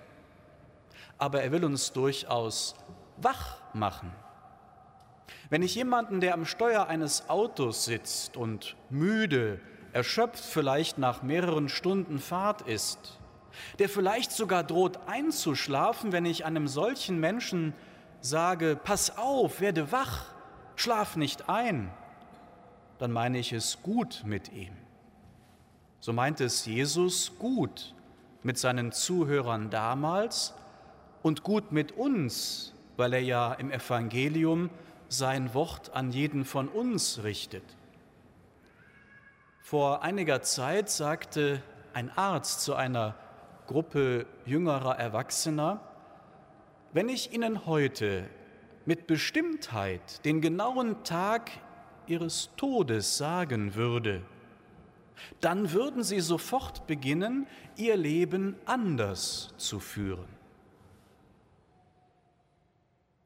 aber 1.17 1.41
er 1.43 1.51
will 1.51 1.65
uns 1.65 1.91
durchaus 1.91 2.75
wach 3.17 3.57
machen. 3.73 4.13
Wenn 5.49 5.61
ich 5.61 5.75
jemanden, 5.75 6.21
der 6.21 6.35
am 6.35 6.45
Steuer 6.45 6.87
eines 6.87 7.29
Autos 7.29 7.83
sitzt 7.83 8.37
und 8.37 8.77
müde, 8.89 9.59
erschöpft 9.91 10.45
vielleicht 10.45 10.99
nach 10.99 11.21
mehreren 11.21 11.67
Stunden 11.67 12.17
Fahrt 12.17 12.61
ist, 12.61 13.19
der 13.79 13.89
vielleicht 13.89 14.31
sogar 14.31 14.63
droht 14.63 14.99
einzuschlafen, 15.07 16.13
wenn 16.13 16.25
ich 16.25 16.45
einem 16.45 16.69
solchen 16.69 17.19
Menschen 17.19 17.73
sage, 18.21 18.79
pass 18.81 19.17
auf, 19.17 19.59
werde 19.59 19.91
wach, 19.91 20.27
schlaf 20.77 21.17
nicht 21.17 21.49
ein, 21.49 21.91
dann 22.99 23.11
meine 23.11 23.37
ich 23.37 23.51
es 23.51 23.83
gut 23.83 24.23
mit 24.25 24.53
ihm 24.53 24.82
so 26.03 26.11
meint 26.11 26.41
es 26.41 26.65
Jesus 26.65 27.31
gut 27.39 27.93
mit 28.41 28.57
seinen 28.57 28.91
Zuhörern 28.91 29.69
damals 29.69 30.53
und 31.21 31.43
gut 31.43 31.71
mit 31.71 31.93
uns, 31.93 32.73
weil 32.97 33.13
er 33.13 33.21
ja 33.21 33.53
im 33.53 33.71
Evangelium 33.71 34.69
sein 35.07 35.53
Wort 35.53 35.95
an 35.95 36.11
jeden 36.11 36.43
von 36.43 36.67
uns 36.67 37.23
richtet. 37.23 37.63
Vor 39.61 40.03
einiger 40.03 40.41
Zeit 40.41 40.89
sagte 40.89 41.63
ein 41.93 42.09
Arzt 42.17 42.59
zu 42.59 42.75
einer 42.75 43.15
Gruppe 43.67 44.25
jüngerer 44.45 44.99
Erwachsener, 44.99 45.79
wenn 46.91 47.07
ich 47.07 47.31
Ihnen 47.31 47.65
heute 47.65 48.25
mit 48.85 49.07
Bestimmtheit 49.07 50.25
den 50.25 50.41
genauen 50.41 51.01
Tag 51.05 51.51
Ihres 52.07 52.49
Todes 52.57 53.17
sagen 53.17 53.75
würde, 53.75 54.21
dann 55.41 55.71
würden 55.71 56.03
sie 56.03 56.19
sofort 56.19 56.87
beginnen, 56.87 57.47
ihr 57.75 57.95
Leben 57.95 58.55
anders 58.65 59.53
zu 59.57 59.79
führen. 59.79 60.27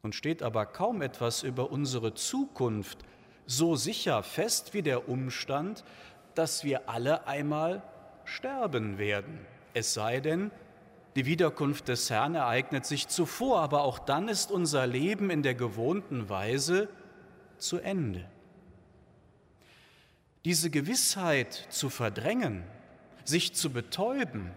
Und 0.02 0.16
steht 0.16 0.44
aber 0.44 0.66
kaum 0.66 1.02
etwas 1.02 1.44
über 1.44 1.72
unsere 1.72 2.14
Zukunft 2.14 3.00
so 3.46 3.76
sicher 3.76 4.24
fest 4.24 4.74
wie 4.74 4.82
der 4.82 5.10
Umstand, 5.10 5.84
dass 6.36 6.64
wir 6.64 6.90
alle 6.90 7.28
einmal 7.28 7.82
sterben 8.26 8.98
werden. 8.98 9.46
Es 9.74 9.94
sei 9.94 10.20
denn, 10.20 10.52
die 11.16 11.26
Wiederkunft 11.26 11.88
des 11.88 12.10
Herrn 12.10 12.36
ereignet 12.36 12.86
sich 12.86 13.08
zuvor, 13.08 13.62
aber 13.62 13.82
auch 13.82 13.98
dann 13.98 14.28
ist 14.28 14.52
unser 14.52 14.86
Leben 14.86 15.30
in 15.32 15.42
der 15.42 15.56
gewohnten 15.56 16.30
Weise 16.30 16.90
zu 17.58 17.80
Ende. 17.80 18.24
Diese 20.48 20.70
Gewissheit 20.70 21.68
zu 21.68 21.90
verdrängen, 21.90 22.64
sich 23.26 23.54
zu 23.54 23.70
betäuben, 23.70 24.50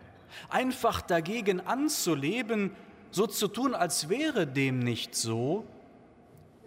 einfach 0.48 1.00
dagegen 1.00 1.59
anzuleben, 1.59 2.70
so 3.11 3.26
zu 3.26 3.48
tun, 3.48 3.74
als 3.74 4.09
wäre 4.09 4.46
dem 4.46 4.79
nicht 4.79 5.16
so, 5.16 5.66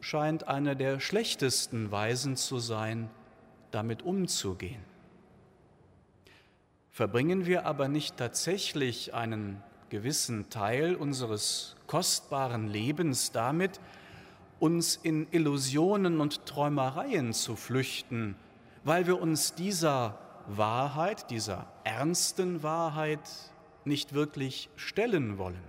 scheint 0.02 0.50
eine 0.50 0.76
der 0.76 1.00
schlechtesten 1.00 1.90
Weisen 1.90 2.36
zu 2.36 2.60
sein, 2.60 3.10
damit 3.72 4.02
umzugehen. 4.02 4.84
Verbringen 6.92 7.46
wir 7.46 7.66
aber 7.66 7.88
nicht 7.88 8.18
tatsächlich 8.18 9.14
einen 9.14 9.64
gewissen 9.88 10.50
Teil 10.50 10.96
unseres 10.96 11.78
kostbaren 11.88 12.68
Lebens 12.68 13.32
damit, 13.32 13.80
uns 14.60 14.98
in 14.98 15.28
Illusionen 15.32 16.20
und 16.20 16.46
Träumereien 16.46 17.32
zu 17.32 17.56
flüchten, 17.56 18.36
weil 18.84 19.08
wir 19.08 19.22
uns 19.22 19.56
dieser 19.56 20.18
Wahrheit, 20.48 21.30
dieser 21.30 21.68
ernsten 21.84 22.64
Wahrheit 22.64 23.22
nicht 23.86 24.14
wirklich 24.14 24.70
stellen 24.76 25.38
wollen? 25.38 25.64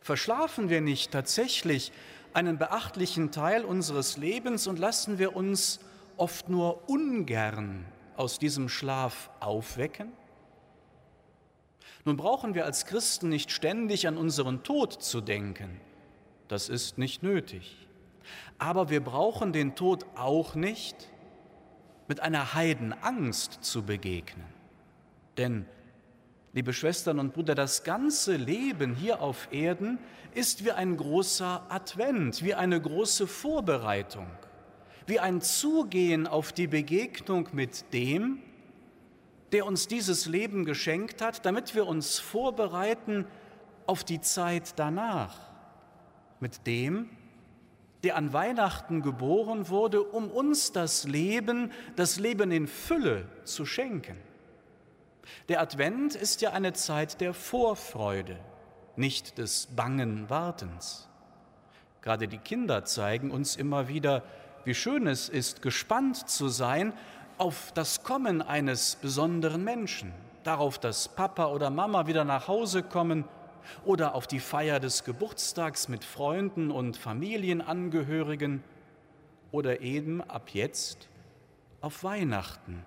Verschlafen 0.00 0.68
wir 0.70 0.80
nicht 0.80 1.12
tatsächlich 1.12 1.92
einen 2.32 2.58
beachtlichen 2.58 3.30
Teil 3.30 3.64
unseres 3.64 4.16
Lebens 4.16 4.66
und 4.66 4.78
lassen 4.78 5.18
wir 5.18 5.36
uns 5.36 5.80
oft 6.16 6.48
nur 6.48 6.88
ungern 6.88 7.84
aus 8.16 8.38
diesem 8.38 8.68
Schlaf 8.68 9.30
aufwecken? 9.40 10.12
Nun 12.04 12.16
brauchen 12.16 12.54
wir 12.54 12.64
als 12.64 12.86
Christen 12.86 13.28
nicht 13.28 13.50
ständig 13.50 14.08
an 14.08 14.16
unseren 14.16 14.62
Tod 14.62 14.94
zu 14.94 15.20
denken. 15.20 15.80
Das 16.48 16.68
ist 16.68 16.96
nicht 16.96 17.22
nötig. 17.22 17.76
Aber 18.58 18.88
wir 18.88 19.04
brauchen 19.04 19.52
den 19.52 19.74
Tod 19.74 20.06
auch 20.16 20.54
nicht 20.54 21.08
mit 22.08 22.20
einer 22.20 22.54
Heidenangst 22.54 23.62
zu 23.62 23.84
begegnen. 23.84 24.46
Denn 25.36 25.66
Liebe 26.54 26.72
Schwestern 26.72 27.18
und 27.18 27.34
Brüder, 27.34 27.54
das 27.54 27.84
ganze 27.84 28.36
Leben 28.36 28.94
hier 28.94 29.20
auf 29.20 29.48
Erden 29.52 29.98
ist 30.34 30.64
wie 30.64 30.72
ein 30.72 30.96
großer 30.96 31.66
Advent, 31.68 32.42
wie 32.42 32.54
eine 32.54 32.80
große 32.80 33.26
Vorbereitung, 33.26 34.26
wie 35.06 35.20
ein 35.20 35.42
Zugehen 35.42 36.26
auf 36.26 36.52
die 36.52 36.66
Begegnung 36.66 37.48
mit 37.52 37.92
dem, 37.92 38.40
der 39.52 39.66
uns 39.66 39.88
dieses 39.88 40.26
Leben 40.26 40.64
geschenkt 40.64 41.20
hat, 41.20 41.44
damit 41.44 41.74
wir 41.74 41.86
uns 41.86 42.18
vorbereiten 42.18 43.26
auf 43.86 44.02
die 44.02 44.20
Zeit 44.20 44.72
danach, 44.76 45.36
mit 46.40 46.66
dem, 46.66 47.10
der 48.04 48.16
an 48.16 48.32
Weihnachten 48.32 49.02
geboren 49.02 49.68
wurde, 49.68 50.02
um 50.02 50.30
uns 50.30 50.72
das 50.72 51.04
Leben, 51.04 51.72
das 51.96 52.18
Leben 52.18 52.52
in 52.52 52.66
Fülle 52.66 53.26
zu 53.44 53.66
schenken. 53.66 54.16
Der 55.48 55.60
Advent 55.60 56.14
ist 56.14 56.40
ja 56.40 56.52
eine 56.52 56.72
Zeit 56.72 57.20
der 57.20 57.34
Vorfreude, 57.34 58.38
nicht 58.96 59.38
des 59.38 59.66
bangen 59.66 60.30
Wartens. 60.30 61.08
Gerade 62.02 62.28
die 62.28 62.38
Kinder 62.38 62.84
zeigen 62.84 63.30
uns 63.30 63.56
immer 63.56 63.88
wieder, 63.88 64.22
wie 64.64 64.74
schön 64.74 65.06
es 65.06 65.28
ist, 65.28 65.62
gespannt 65.62 66.28
zu 66.28 66.48
sein 66.48 66.92
auf 67.36 67.72
das 67.72 68.02
Kommen 68.02 68.42
eines 68.42 68.96
besonderen 68.96 69.64
Menschen, 69.64 70.12
darauf, 70.44 70.78
dass 70.78 71.08
Papa 71.08 71.46
oder 71.46 71.70
Mama 71.70 72.06
wieder 72.06 72.24
nach 72.24 72.48
Hause 72.48 72.82
kommen 72.82 73.24
oder 73.84 74.14
auf 74.14 74.26
die 74.26 74.40
Feier 74.40 74.80
des 74.80 75.04
Geburtstags 75.04 75.88
mit 75.88 76.04
Freunden 76.04 76.70
und 76.70 76.96
Familienangehörigen 76.96 78.62
oder 79.50 79.80
eben 79.80 80.22
ab 80.22 80.50
jetzt 80.52 81.08
auf 81.80 82.04
Weihnachten, 82.04 82.84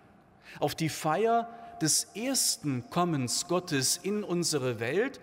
auf 0.60 0.75
die 0.75 0.89
Feier 0.89 1.49
des 1.81 2.03
ersten 2.15 2.89
Kommens 2.89 3.47
Gottes 3.47 3.97
in 3.97 4.23
unsere 4.23 4.79
Welt, 4.79 5.19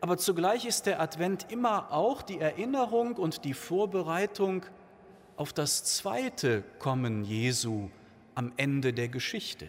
aber 0.00 0.18
zugleich 0.18 0.66
ist 0.66 0.86
der 0.86 1.00
Advent 1.00 1.50
immer 1.50 1.92
auch 1.92 2.22
die 2.22 2.38
Erinnerung 2.38 3.14
und 3.14 3.44
die 3.44 3.54
Vorbereitung 3.54 4.66
auf 5.36 5.52
das 5.52 5.84
zweite 5.84 6.62
Kommen 6.78 7.24
Jesu 7.24 7.88
am 8.34 8.52
Ende 8.56 8.92
der 8.92 9.08
Geschichte. 9.08 9.68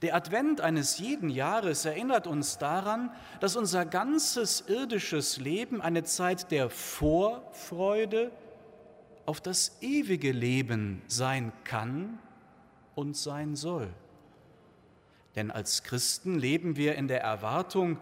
Der 0.00 0.14
Advent 0.14 0.60
eines 0.60 0.98
jeden 0.98 1.28
Jahres 1.28 1.84
erinnert 1.84 2.26
uns 2.26 2.58
daran, 2.58 3.10
dass 3.40 3.56
unser 3.56 3.84
ganzes 3.84 4.64
irdisches 4.68 5.38
Leben 5.38 5.80
eine 5.80 6.04
Zeit 6.04 6.50
der 6.50 6.70
Vorfreude 6.70 8.30
auf 9.26 9.40
das 9.40 9.78
ewige 9.80 10.32
Leben 10.32 11.02
sein 11.06 11.52
kann 11.64 12.18
und 12.94 13.16
sein 13.16 13.54
soll. 13.56 13.88
Denn 15.36 15.50
als 15.50 15.82
Christen 15.82 16.38
leben 16.38 16.76
wir 16.76 16.96
in 16.96 17.08
der 17.08 17.22
Erwartung, 17.22 17.98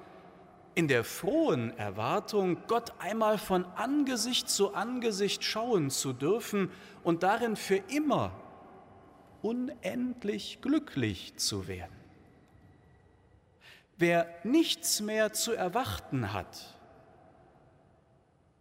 in 0.75 0.89
der 0.89 1.05
frohen 1.05 1.77
Erwartung, 1.79 2.59
Gott 2.67 2.93
einmal 2.99 3.39
von 3.39 3.65
Angesicht 3.77 4.49
zu 4.49 4.75
Angesicht 4.75 5.45
schauen 5.45 5.91
zu 5.91 6.13
dürfen 6.13 6.71
und 7.05 7.23
darin 7.23 7.57
für 7.57 7.77
immer 7.77 8.33
unendlich 9.43 10.59
glücklich 10.61 11.37
zu 11.37 11.69
werden. 11.69 11.97
Wer 13.99 14.29
nichts 14.45 15.01
mehr 15.01 15.33
zu 15.33 15.53
erwarten 15.53 16.33
hat, 16.33 16.79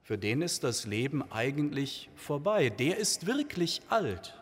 für 0.03 0.17
den 0.17 0.41
ist 0.41 0.63
das 0.63 0.85
Leben 0.85 1.23
eigentlich 1.31 2.09
vorbei, 2.15 2.69
der 2.69 2.97
ist 2.97 3.25
wirklich 3.27 3.81
alt 3.89 4.39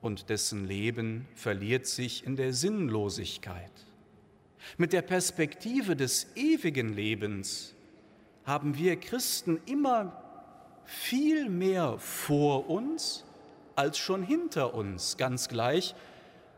und 0.00 0.30
dessen 0.30 0.66
Leben 0.66 1.26
verliert 1.34 1.86
sich 1.86 2.24
in 2.24 2.36
der 2.36 2.52
Sinnlosigkeit. 2.52 3.72
Mit 4.78 4.92
der 4.92 5.02
Perspektive 5.02 5.96
des 5.96 6.28
ewigen 6.36 6.94
Lebens 6.94 7.74
haben 8.44 8.76
wir 8.76 8.96
Christen 8.96 9.60
immer 9.66 10.22
viel 10.84 11.48
mehr 11.48 11.98
vor 11.98 12.68
uns 12.68 13.24
als 13.80 13.96
schon 13.96 14.22
hinter 14.22 14.74
uns, 14.74 15.16
ganz 15.16 15.48
gleich, 15.48 15.94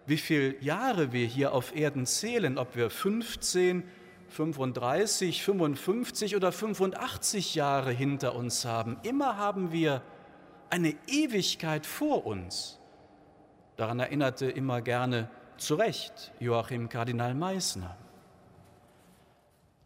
wie 0.07 0.17
viele 0.17 0.61
Jahre 0.61 1.13
wir 1.13 1.25
hier 1.25 1.55
auf 1.55 1.77
Erden 1.77 2.05
zählen, 2.05 2.59
ob 2.59 2.75
wir 2.75 2.91
15, 2.91 3.85
35, 4.29 5.45
55 5.45 6.35
oder 6.35 6.51
85 6.51 7.55
Jahre 7.55 7.93
hinter 7.93 8.35
uns 8.35 8.65
haben. 8.65 8.99
Immer 9.05 9.37
haben 9.37 9.71
wir 9.71 10.03
eine 10.69 10.97
Ewigkeit 11.07 11.87
vor 11.87 12.27
uns. 12.27 12.81
Daran 13.77 14.01
erinnerte 14.01 14.47
immer 14.51 14.81
gerne 14.81 15.31
zu 15.59 15.77
Recht 15.77 16.33
Joachim 16.41 16.89
Kardinal 16.89 17.35
Meissner. 17.35 17.97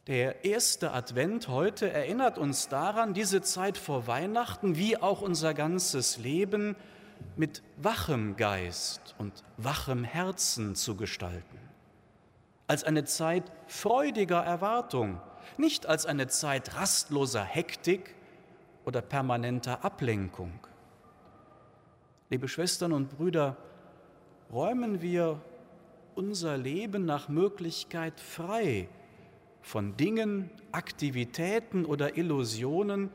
Der 0.07 0.47
erste 0.47 0.93
Advent 0.93 1.49
heute 1.49 1.91
erinnert 1.91 2.39
uns 2.39 2.69
daran, 2.69 3.13
diese 3.13 3.43
Zeit 3.43 3.77
vor 3.77 4.07
Weihnachten 4.07 4.77
wie 4.77 4.97
auch 4.97 5.21
unser 5.21 5.53
ganzes 5.53 6.17
Leben 6.17 6.77
mit 7.37 7.63
wachem 7.77 8.37
Geist 8.37 9.15
und 9.19 9.45
wachem 9.57 10.05
Herzen 10.05 10.75
zu 10.75 10.97
gestalten. 10.97 11.59
Als 12.67 12.85
eine 12.85 13.05
Zeit 13.05 13.53
freudiger 13.67 14.43
Erwartung, 14.43 15.21
nicht 15.57 15.87
als 15.87 16.07
eine 16.07 16.27
Zeit 16.29 16.75
rastloser 16.77 17.45
Hektik 17.45 18.15
oder 18.85 19.03
permanenter 19.03 19.85
Ablenkung. 19.85 20.59
Liebe 22.31 22.49
Schwestern 22.49 22.93
und 22.93 23.17
Brüder, 23.17 23.57
räumen 24.53 25.01
wir 25.03 25.41
unser 26.15 26.57
Leben 26.57 27.05
nach 27.05 27.29
Möglichkeit 27.29 28.19
frei 28.21 28.89
von 29.61 29.97
Dingen, 29.97 30.51
Aktivitäten 30.73 31.85
oder 31.85 32.17
Illusionen, 32.17 33.11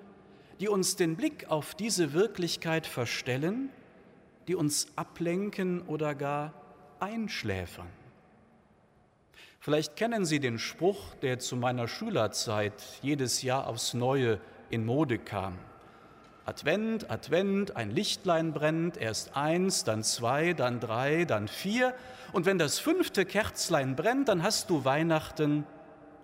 die 0.59 0.67
uns 0.67 0.95
den 0.95 1.15
Blick 1.15 1.49
auf 1.49 1.73
diese 1.75 2.13
Wirklichkeit 2.13 2.85
verstellen, 2.85 3.69
die 4.51 4.55
uns 4.55 4.87
ablenken 4.97 5.81
oder 5.83 6.13
gar 6.13 6.51
einschläfern. 6.99 7.87
Vielleicht 9.61 9.95
kennen 9.95 10.25
Sie 10.25 10.41
den 10.41 10.59
Spruch, 10.59 11.15
der 11.21 11.39
zu 11.39 11.55
meiner 11.55 11.87
Schülerzeit 11.87 12.73
jedes 13.01 13.43
Jahr 13.43 13.65
aufs 13.67 13.93
Neue 13.93 14.41
in 14.69 14.85
Mode 14.85 15.19
kam. 15.19 15.57
Advent, 16.43 17.09
Advent, 17.09 17.77
ein 17.77 17.91
Lichtlein 17.91 18.51
brennt, 18.51 18.97
erst 18.97 19.37
eins, 19.37 19.85
dann 19.85 20.03
zwei, 20.03 20.51
dann 20.51 20.81
drei, 20.81 21.23
dann 21.23 21.47
vier. 21.47 21.93
Und 22.33 22.45
wenn 22.45 22.57
das 22.57 22.77
fünfte 22.77 23.23
Kerzlein 23.23 23.95
brennt, 23.95 24.27
dann 24.27 24.43
hast 24.43 24.69
du 24.69 24.83
Weihnachten 24.83 25.65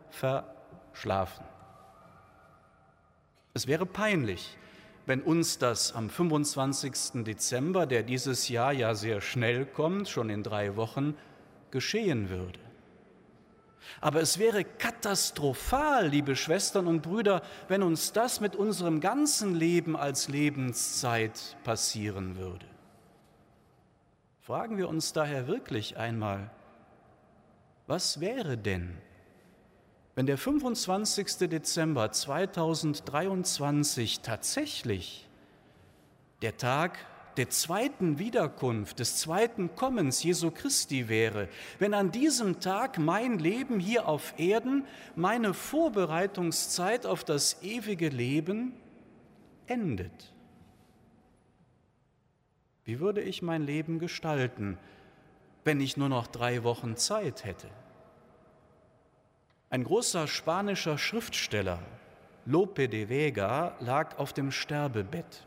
verschlafen. 0.09 1.45
Es 3.53 3.67
wäre 3.67 3.85
peinlich, 3.85 4.57
wenn 5.07 5.21
uns 5.21 5.57
das 5.57 5.95
am 5.95 6.09
25. 6.09 7.23
Dezember, 7.23 7.85
der 7.85 8.03
dieses 8.03 8.49
Jahr 8.49 8.73
ja 8.73 8.93
sehr 8.93 9.21
schnell 9.21 9.65
kommt, 9.65 10.09
schon 10.09 10.29
in 10.29 10.43
drei 10.43 10.75
Wochen, 10.75 11.15
geschehen 11.71 12.29
würde. 12.29 12.59
Aber 14.01 14.21
es 14.21 14.37
wäre 14.37 14.65
katastrophal, 14.65 16.09
liebe 16.09 16.35
Schwestern 16.35 16.87
und 16.87 17.01
Brüder, 17.01 17.41
wenn 17.69 17.83
uns 17.83 18.11
das 18.11 18.41
mit 18.41 18.57
unserem 18.57 18.99
ganzen 18.99 19.55
Leben 19.55 19.95
als 19.95 20.27
Lebenszeit 20.27 21.55
passieren 21.63 22.35
würde. 22.35 22.65
Fragen 24.41 24.77
wir 24.77 24.89
uns 24.89 25.13
daher 25.13 25.47
wirklich 25.47 25.95
einmal, 25.95 26.51
was 27.87 28.19
wäre 28.19 28.57
denn, 28.57 28.97
wenn 30.17 30.25
der 30.25 30.37
25. 30.39 31.47
Dezember 31.47 32.11
2023 32.11 34.21
tatsächlich 34.21 35.29
der 36.41 36.57
Tag 36.57 36.97
der 37.37 37.51
zweiten 37.51 38.17
Wiederkunft, 38.17 38.97
des 38.97 39.17
zweiten 39.17 39.75
Kommens 39.75 40.23
Jesu 40.23 40.49
Christi 40.49 41.07
wäre, 41.07 41.49
wenn 41.77 41.93
an 41.93 42.09
diesem 42.09 42.59
Tag 42.59 42.97
mein 42.97 43.37
Leben 43.37 43.79
hier 43.79 44.07
auf 44.07 44.33
Erden, 44.39 44.87
meine 45.15 45.53
Vorbereitungszeit 45.53 47.05
auf 47.05 47.23
das 47.23 47.61
ewige 47.61 48.09
Leben 48.09 48.73
endet. 49.67 50.33
Wie 52.85 52.99
würde 52.99 53.21
ich 53.21 53.43
mein 53.43 53.61
Leben 53.61 53.99
gestalten, 53.99 54.79
wenn 55.63 55.79
ich 55.79 55.95
nur 55.95 56.09
noch 56.09 56.25
drei 56.25 56.63
Wochen 56.63 56.95
Zeit 56.95 57.45
hätte? 57.45 57.67
Ein 59.69 59.83
großer 59.83 60.27
spanischer 60.27 60.97
Schriftsteller, 60.97 61.79
Lope 62.45 62.87
de 62.87 63.09
Vega, 63.09 63.75
lag 63.81 64.17
auf 64.17 64.31
dem 64.31 64.51
Sterbebett. 64.51 65.45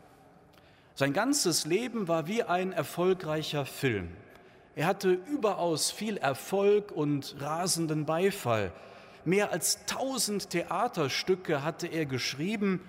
Sein 0.93 1.11
ganzes 1.11 1.65
Leben 1.65 2.07
war 2.07 2.27
wie 2.27 2.43
ein 2.43 2.71
erfolgreicher 2.71 3.65
Film. 3.65 4.09
Er 4.75 4.85
hatte 4.85 5.09
überaus 5.09 5.89
viel 5.89 6.17
Erfolg 6.17 6.91
und 6.91 7.35
rasenden 7.39 8.05
Beifall. 8.05 8.71
Mehr 9.25 9.51
als 9.51 9.85
tausend 9.87 10.51
Theaterstücke 10.51 11.63
hatte 11.63 11.87
er 11.87 12.05
geschrieben 12.05 12.79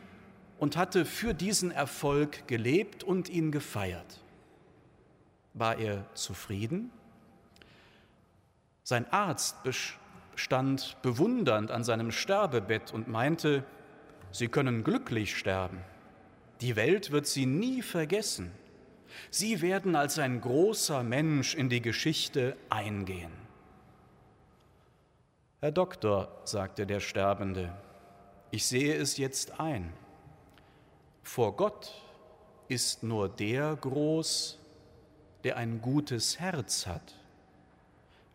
und 0.59 0.77
hatte 0.77 1.07
für 1.07 1.33
diesen 1.33 1.71
Erfolg 1.71 2.47
gelebt 2.47 3.05
und 3.05 3.31
ihn 3.31 3.53
gefeiert. 3.53 4.21
War 5.55 5.79
er 5.79 6.05
zufrieden? 6.13 6.91
Sein 8.83 9.11
Arzt 9.11 9.63
stand 10.35 10.97
bewundernd 11.03 11.71
an 11.71 11.85
seinem 11.85 12.11
Sterbebett 12.11 12.93
und 12.93 13.09
meinte, 13.09 13.65
Sie 14.31 14.49
können 14.49 14.83
glücklich 14.83 15.37
sterben. 15.37 15.81
Die 16.61 16.77
Welt 16.77 17.11
wird 17.11 17.27
Sie 17.27 17.47
nie 17.47 17.83
vergessen. 17.83 18.51
Sie 19.31 19.61
werden 19.61 19.95
als 19.95 20.19
ein 20.19 20.41
großer 20.41 21.03
Mensch 21.03 21.55
in 21.55 21.69
die 21.69 21.83
Geschichte 21.83 22.57
eingehen. 22.71 23.33
Herr 25.61 25.73
Doktor, 25.73 26.41
sagte 26.45 26.87
der 26.87 27.01
Sterbende, 27.01 27.73
ich 28.51 28.67
sehe 28.67 28.95
es 28.97 29.17
jetzt 29.17 29.61
ein. 29.61 29.93
Vor 31.23 31.57
Gott 31.57 31.95
ist 32.69 33.03
nur 33.03 33.29
der 33.29 33.77
groß, 33.77 34.59
der 35.45 35.57
ein 35.57 35.81
gutes 35.81 36.41
Herz 36.41 36.87
hat. 36.87 37.22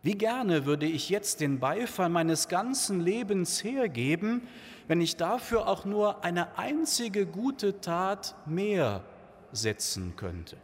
Wie 0.08 0.16
gerne 0.16 0.64
würde 0.64 0.86
ich 0.86 1.10
jetzt 1.10 1.42
den 1.42 1.60
Beifall 1.60 2.08
meines 2.08 2.48
ganzen 2.48 2.98
Lebens 2.98 3.62
hergeben, 3.62 4.40
wenn 4.86 5.02
ich 5.02 5.16
dafür 5.16 5.68
auch 5.68 5.84
nur 5.84 6.24
eine 6.24 6.56
einzige 6.56 7.26
gute 7.26 7.82
Tat 7.82 8.34
mehr 8.46 9.04
setzen 9.52 10.16
könnte. 10.16 10.56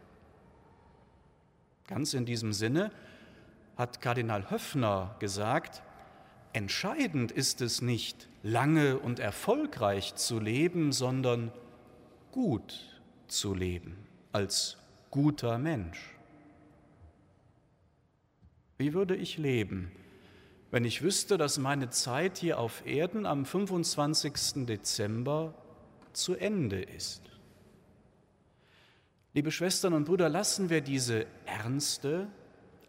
Ganz 1.86 2.14
in 2.14 2.24
diesem 2.24 2.54
Sinne 2.54 2.90
hat 3.76 4.00
Kardinal 4.00 4.50
Höffner 4.50 5.14
gesagt, 5.18 5.82
entscheidend 6.54 7.30
ist 7.30 7.60
es 7.60 7.82
nicht, 7.82 8.30
lange 8.42 8.98
und 8.98 9.18
erfolgreich 9.18 10.14
zu 10.14 10.40
leben, 10.40 10.90
sondern 10.90 11.52
gut 12.32 13.02
zu 13.28 13.52
leben 13.52 14.06
als 14.32 14.78
guter 15.10 15.58
Mensch. 15.58 16.13
Wie 18.76 18.92
würde 18.92 19.14
ich 19.14 19.38
leben, 19.38 19.92
wenn 20.70 20.84
ich 20.84 21.02
wüsste, 21.02 21.38
dass 21.38 21.58
meine 21.58 21.90
Zeit 21.90 22.38
hier 22.38 22.58
auf 22.58 22.84
Erden 22.84 23.26
am 23.26 23.46
25. 23.46 24.66
Dezember 24.66 25.54
zu 26.12 26.34
Ende 26.34 26.82
ist? 26.82 27.22
Liebe 29.32 29.52
Schwestern 29.52 29.94
und 29.94 30.04
Brüder, 30.04 30.28
lassen 30.28 30.70
wir 30.70 30.80
diese 30.80 31.26
ernste, 31.46 32.28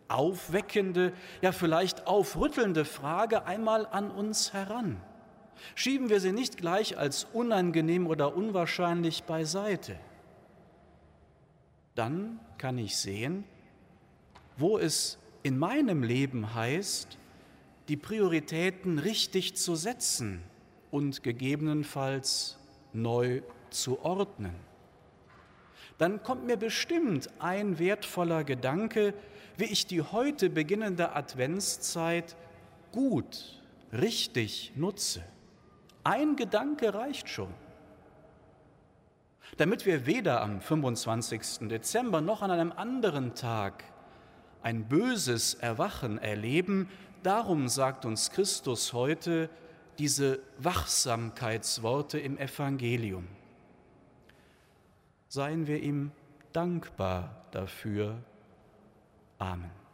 aufweckende, 0.08 1.14
ja 1.42 1.52
vielleicht 1.52 2.08
aufrüttelnde 2.08 2.86
Frage 2.86 3.46
einmal 3.46 3.86
an 3.86 4.10
uns 4.12 4.54
heran. 4.54 5.02
Schieben 5.74 6.10
wir 6.10 6.20
sie 6.20 6.32
nicht 6.32 6.58
gleich 6.58 6.98
als 6.98 7.26
unangenehm 7.26 8.08
oder 8.08 8.36
unwahrscheinlich 8.36 9.24
beiseite. 9.24 9.98
Dann 11.96 12.40
kann 12.58 12.78
ich 12.78 12.98
sehen, 12.98 13.46
wo 14.58 14.78
es 14.78 15.18
in 15.46 15.60
meinem 15.60 16.02
Leben 16.02 16.56
heißt, 16.56 17.20
die 17.88 17.98
Prioritäten 17.98 18.98
richtig 18.98 19.56
zu 19.56 19.76
setzen 19.76 20.42
und 20.90 21.22
gegebenenfalls 21.22 22.58
neu 22.94 23.44
zu 23.70 24.04
ordnen. 24.04 24.56
Dann 26.00 26.24
kommt 26.24 26.48
mir 26.48 26.58
bestimmt 26.58 27.30
ein 27.38 27.78
wertvoller 27.78 28.44
Gedanke, 28.44 29.14
wie 29.56 29.66
ich 29.66 29.86
die 29.86 30.02
heute 30.02 30.50
beginnende 30.50 31.16
Adventszeit 31.16 32.36
gut, 32.92 33.62
richtig 33.94 34.74
nutze. 34.76 35.24
Ein 36.04 36.38
Gedanke 36.38 36.96
reicht 36.96 37.30
schon. 37.30 37.54
Damit 39.58 39.86
wir 39.86 40.08
weder 40.08 40.42
am 40.42 40.60
25. 40.60 41.70
Dezember 41.70 42.20
noch 42.22 42.42
an 42.42 42.50
einem 42.50 42.72
anderen 42.72 43.36
Tag 43.36 43.84
ein 44.66 44.88
böses 44.88 45.54
Erwachen 45.54 46.18
erleben. 46.18 46.90
Darum 47.22 47.68
sagt 47.68 48.04
uns 48.04 48.32
Christus 48.32 48.94
heute 48.94 49.48
diese 50.00 50.40
Wachsamkeitsworte 50.58 52.18
im 52.18 52.40
Evangelium. 52.40 53.28
Seien 55.28 55.68
wir 55.68 55.82
ihm 55.84 56.12
dankbar 56.52 57.44
dafür. 57.52 58.18
Amen. 59.38 59.85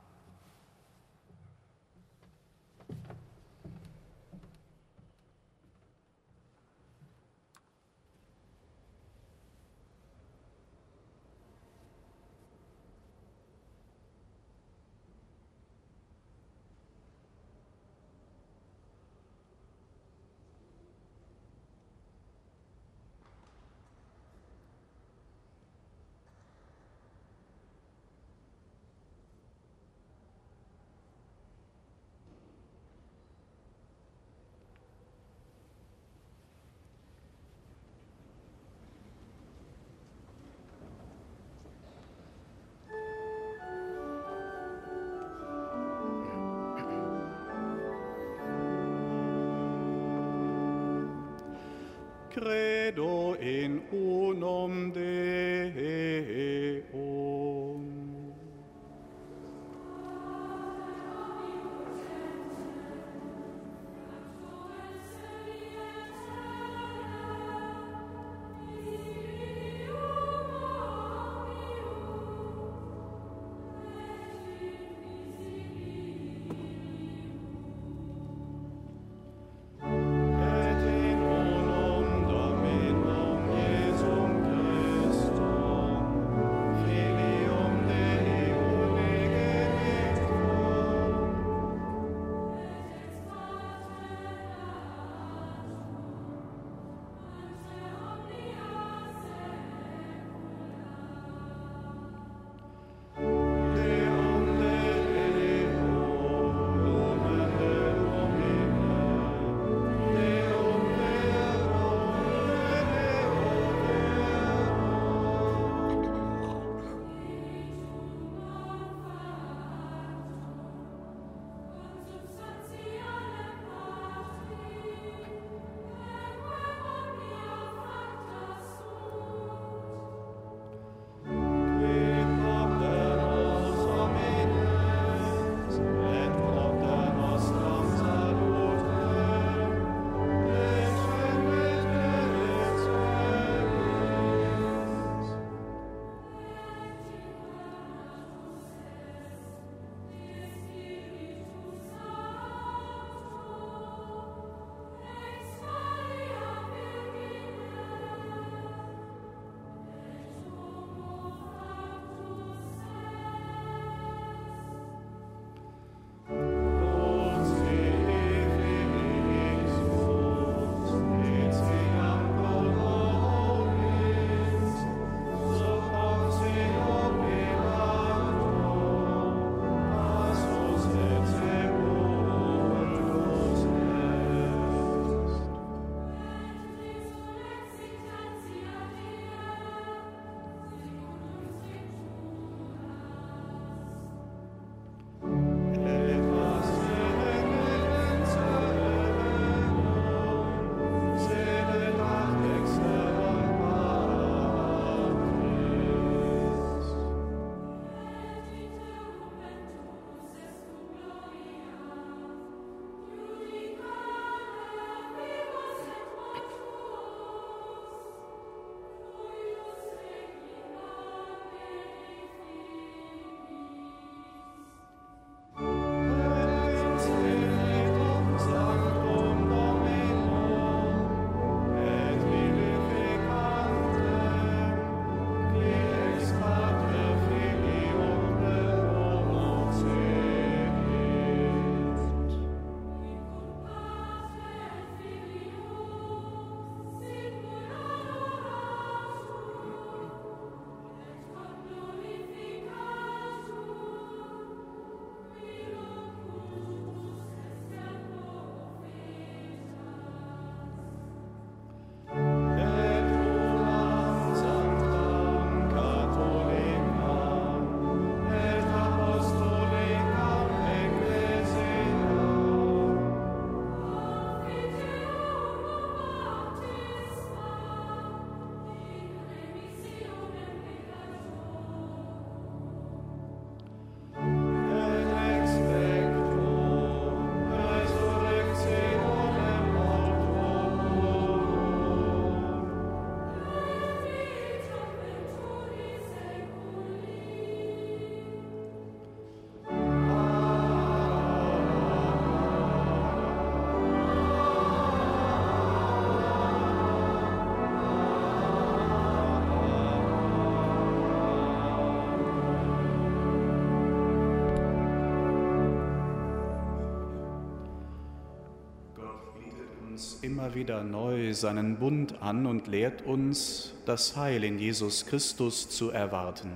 Immer 320.42 320.56
wieder 320.56 320.84
neu 320.84 321.36
seinen 321.36 321.78
Bund 321.78 322.20
an 322.24 322.48
und 322.48 322.66
lehrt 322.66 323.04
uns, 323.04 323.76
das 323.86 324.18
Heil 324.18 324.44
in 324.44 324.58
Jesus 324.58 325.06
Christus 325.06 325.70
zu 325.70 325.92
erwarten. 325.92 326.54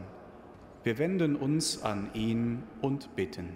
Wir 0.83 0.97
wenden 0.97 1.35
uns 1.35 1.83
an 1.83 2.09
ihn 2.15 2.63
und 2.81 3.15
bitten. 3.15 3.49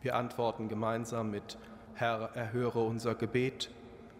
Wir 0.00 0.16
antworten 0.16 0.70
gemeinsam 0.70 1.30
mit 1.30 1.58
Herr, 1.92 2.30
erhöre 2.34 2.80
unser 2.80 3.14
Gebet 3.14 3.70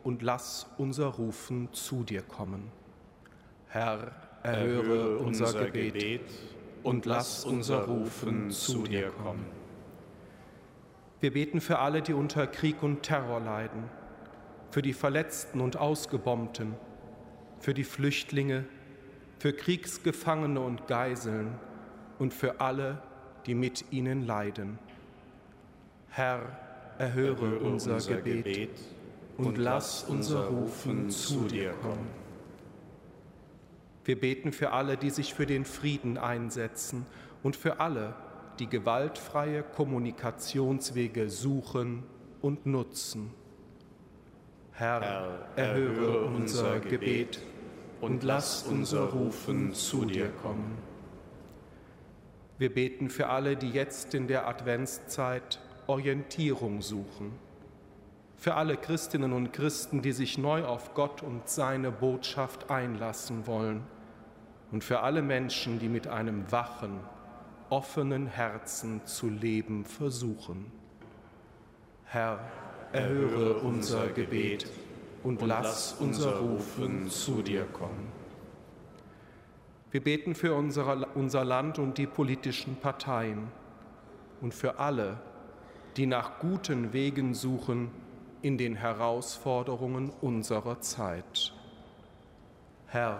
und 0.03 0.20
lass 0.20 0.66
unser 0.76 1.07
Rufen 1.07 1.70
zu 1.72 2.05
dir 2.05 2.20
kommen. 2.20 2.70
Herr, 3.68 4.12
erhöre, 4.43 4.82
erhöre 4.82 5.18
unser, 5.20 5.47
unser 5.47 5.64
Gebet, 5.64 5.95
Gebet 5.95 6.20
und 6.82 7.07
lass 7.07 7.47
unser 7.47 7.85
Rufen 7.87 8.51
zu 8.51 8.82
dir 8.82 9.09
kommen. 9.09 9.47
Wir 11.20 11.32
beten 11.32 11.62
für 11.62 11.78
alle, 11.78 12.03
die 12.03 12.12
unter 12.12 12.47
Krieg 12.47 12.82
und 12.82 13.03
Terror 13.03 13.41
leiden, 13.41 13.85
für 14.74 14.82
die 14.82 14.92
Verletzten 14.92 15.60
und 15.60 15.76
Ausgebombten, 15.76 16.74
für 17.60 17.74
die 17.74 17.84
Flüchtlinge, 17.84 18.64
für 19.38 19.52
Kriegsgefangene 19.52 20.58
und 20.58 20.88
Geiseln 20.88 21.54
und 22.18 22.34
für 22.34 22.60
alle, 22.60 23.00
die 23.46 23.54
mit 23.54 23.92
ihnen 23.92 24.26
leiden. 24.26 24.80
Herr, 26.08 26.40
erhöre, 26.98 27.36
erhöre 27.36 27.58
unser, 27.60 27.94
unser 27.94 28.16
Gebet, 28.16 28.44
Gebet 28.44 28.70
und 29.36 29.58
lass 29.58 30.02
unser 30.02 30.48
Rufen 30.48 31.08
zu 31.08 31.44
dir 31.44 31.70
kommen. 31.74 32.08
Wir 34.04 34.18
beten 34.18 34.52
für 34.52 34.72
alle, 34.72 34.96
die 34.96 35.10
sich 35.10 35.34
für 35.34 35.46
den 35.46 35.66
Frieden 35.66 36.18
einsetzen 36.18 37.06
und 37.44 37.54
für 37.54 37.78
alle, 37.78 38.16
die 38.58 38.66
gewaltfreie 38.66 39.62
Kommunikationswege 39.62 41.30
suchen 41.30 42.02
und 42.42 42.66
nutzen. 42.66 43.30
Herr, 44.76 45.38
erhöre 45.54 46.24
unser 46.24 46.80
Gebet 46.80 47.38
und 48.00 48.24
lass 48.24 48.64
unser 48.64 49.04
Rufen 49.04 49.72
zu 49.72 50.04
dir 50.04 50.30
kommen. 50.42 50.76
Wir 52.58 52.74
beten 52.74 53.08
für 53.08 53.28
alle, 53.28 53.56
die 53.56 53.70
jetzt 53.70 54.14
in 54.14 54.26
der 54.26 54.48
Adventszeit 54.48 55.60
Orientierung 55.86 56.82
suchen. 56.82 57.38
Für 58.36 58.56
alle 58.56 58.76
Christinnen 58.76 59.32
und 59.32 59.52
Christen, 59.52 60.02
die 60.02 60.10
sich 60.10 60.38
neu 60.38 60.64
auf 60.64 60.92
Gott 60.94 61.22
und 61.22 61.48
seine 61.48 61.92
Botschaft 61.92 62.68
einlassen 62.68 63.46
wollen. 63.46 63.84
Und 64.72 64.82
für 64.82 65.00
alle 65.00 65.22
Menschen, 65.22 65.78
die 65.78 65.88
mit 65.88 66.08
einem 66.08 66.50
wachen, 66.50 66.98
offenen 67.70 68.26
Herzen 68.26 69.06
zu 69.06 69.28
leben 69.28 69.84
versuchen. 69.84 70.72
Herr, 72.06 72.40
erhöre 72.95 73.55
unser 73.55 74.07
Gebet 74.07 74.70
und 75.24 75.42
lass 75.42 75.97
unser 75.99 76.36
Rufen 76.38 77.09
zu 77.11 77.42
dir 77.42 77.64
kommen. 77.64 78.12
Wir 79.90 80.03
beten 80.03 80.36
für 80.36 80.55
unser 80.55 81.45
Land 81.45 81.80
und 81.80 81.99
die 81.99 82.07
politischen 82.07 82.76
Parteien 82.76 83.49
und 84.40 84.55
für 84.55 84.78
alle, 84.78 85.18
die 85.97 86.07
nach 86.07 86.38
guten 86.38 86.92
Wegen 86.92 87.34
suchen 87.34 87.90
in 88.42 88.59
den 88.59 88.76
Herausforderungen 88.76 90.12
unserer 90.20 90.80
Zeit. 90.80 91.53
Herr, 92.86 93.18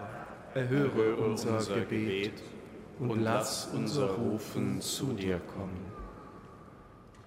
erhöre 0.53 1.17
unser, 1.17 1.55
unser 1.55 1.81
Gebet 1.81 2.41
und 2.99 3.21
lass 3.21 3.67
unser 3.73 4.11
Rufen 4.11 4.79
zu 4.79 5.07
dir 5.13 5.39
kommen. 5.39 5.94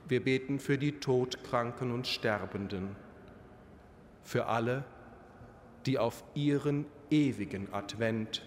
Wir 0.09 0.24
beten 0.24 0.59
für 0.59 0.78
die 0.78 0.92
Todkranken 0.92 1.92
und 1.92 2.06
Sterbenden, 2.06 2.96
für 4.22 4.46
alle, 4.46 4.84
die 5.84 5.98
auf 5.98 6.24
ihren 6.34 6.86
ewigen 7.11 7.72
Advent 7.72 8.42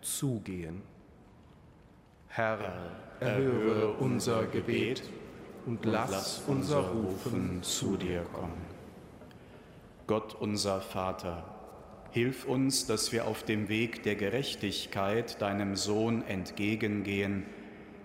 zugehen. 0.00 0.82
Herr, 2.28 2.58
erhöre 3.20 3.92
unser 3.92 4.46
Gebet 4.46 5.02
und 5.66 5.84
lass 5.84 6.42
unser 6.48 6.80
Rufen 6.80 7.62
zu 7.62 7.96
dir 7.96 8.22
kommen. 8.32 8.64
Gott 10.06 10.34
unser 10.34 10.80
Vater, 10.80 11.44
Hilf 12.14 12.44
uns, 12.44 12.86
dass 12.86 13.10
wir 13.10 13.26
auf 13.26 13.42
dem 13.42 13.68
Weg 13.68 14.04
der 14.04 14.14
Gerechtigkeit 14.14 15.42
deinem 15.42 15.74
Sohn 15.74 16.22
entgegengehen 16.22 17.42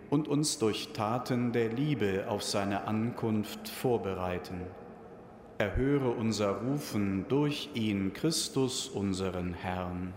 und 0.10 0.28
uns 0.28 0.58
durch 0.58 0.90
Taten 0.94 1.52
der 1.52 1.70
Liebe 1.70 2.26
auf 2.28 2.44
seine 2.44 2.88
Ankunft 2.88 3.68
vorbereiten. 3.68 4.62
Erhöre 5.58 6.12
unser 6.12 6.62
Rufen 6.62 7.26
durch 7.28 7.70
ihn, 7.74 8.14
Christus, 8.14 8.88
unseren 8.88 9.54
Herrn. 9.54 10.14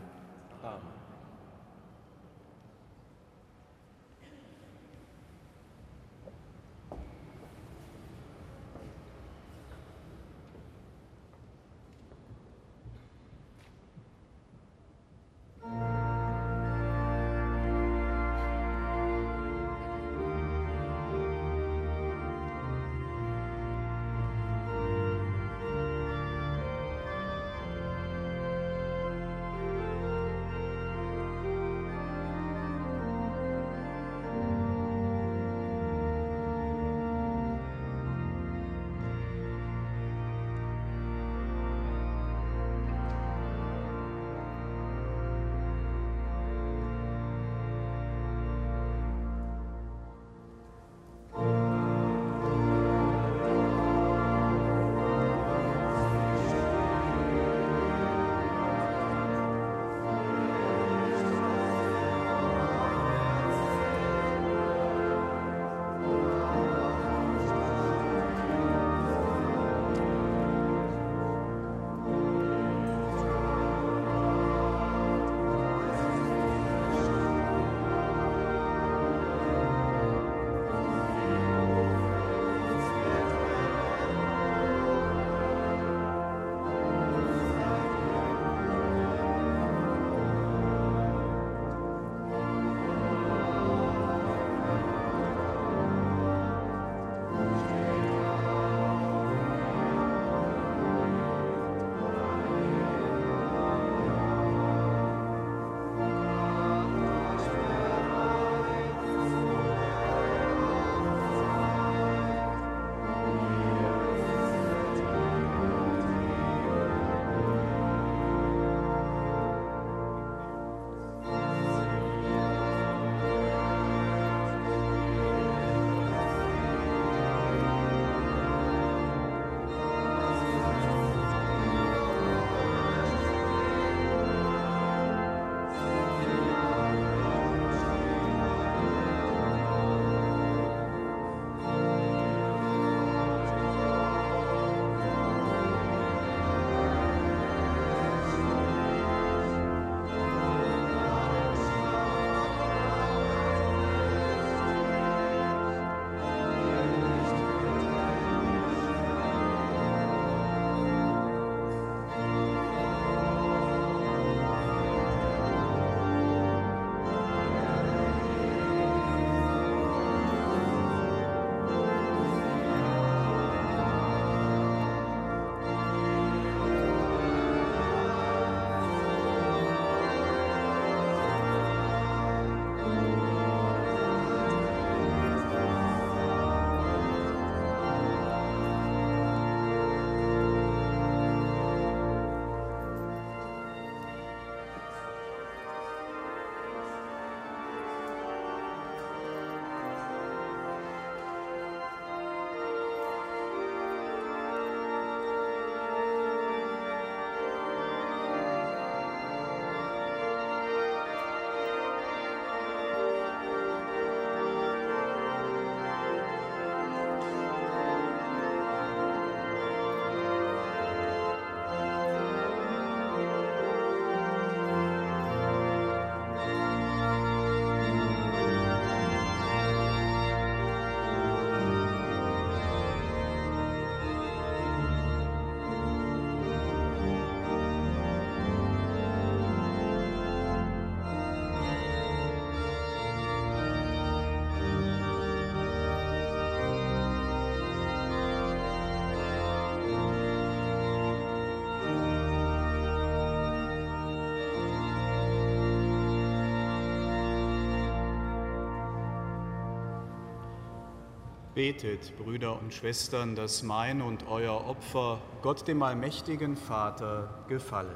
Betet, 261.63 262.17
Brüder 262.17 262.59
und 262.59 262.75
Schwestern, 262.75 263.37
dass 263.37 263.63
mein 263.63 264.03
und 264.03 264.27
euer 264.27 264.67
Opfer 264.67 265.21
Gott 265.43 265.69
dem 265.69 265.81
allmächtigen 265.81 266.57
Vater 266.57 267.45
gefallen. 267.47 267.95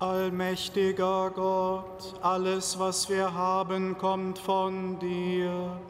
Allmächtiger 0.00 1.30
Gott, 1.30 2.14
alles, 2.20 2.78
was 2.78 3.08
wir 3.08 3.32
haben, 3.32 3.96
kommt 3.96 4.38
von 4.38 4.98
dir. 4.98 5.80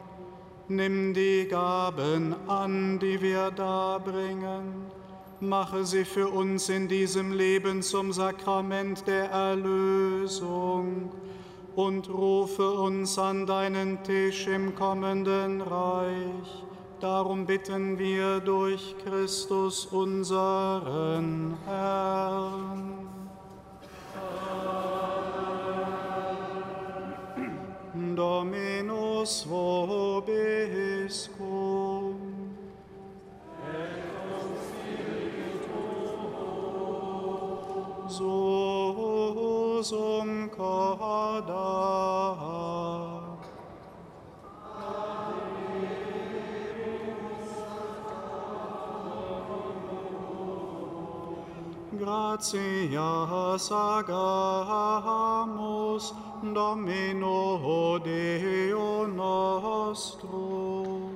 Nimm 0.69 1.13
die 1.13 1.49
Gaben 1.49 2.33
an, 2.47 2.97
die 2.99 3.19
wir 3.19 3.51
darbringen. 3.51 5.02
Mache 5.43 5.83
sie 5.85 6.05
für 6.05 6.29
uns 6.29 6.69
in 6.69 6.87
diesem 6.87 7.33
Leben 7.33 7.81
zum 7.81 8.13
Sakrament 8.13 9.05
der 9.07 9.29
Erlösung 9.29 11.11
und 11.75 12.09
rufe 12.09 12.71
uns 12.71 13.19
an 13.19 13.45
deinen 13.45 14.01
Tisch 14.03 14.47
im 14.47 14.73
kommenden 14.73 15.59
Reich. 15.59 16.63
Darum 17.01 17.45
bitten 17.45 17.99
wir 17.99 18.39
durch 18.39 18.95
Christus 19.03 19.85
unseren 19.87 21.57
Herrn. 21.65 23.09
Dominus 28.15 29.45
vobiscum. 29.49 30.43
Iusum 38.19 40.49
Codac. 40.49 41.53
Gratias 51.97 53.71
agamus 53.71 56.13
Domino 56.53 57.99
Deo 57.99 59.07
nostrum. 59.07 61.12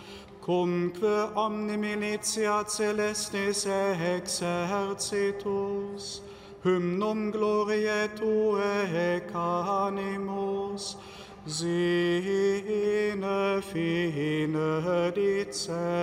cumque 0.47 1.35
omni 1.35 1.77
militia 1.77 2.65
celestis 2.69 3.67
exercitus, 3.67 5.41
hymnum 6.63 7.33
gloriae 7.33 8.09
Tue 8.15 8.87
ec 8.95 9.35
animus, 9.35 10.97
sine 11.47 12.53
fine 13.61 15.13
dicentes. 15.17 15.97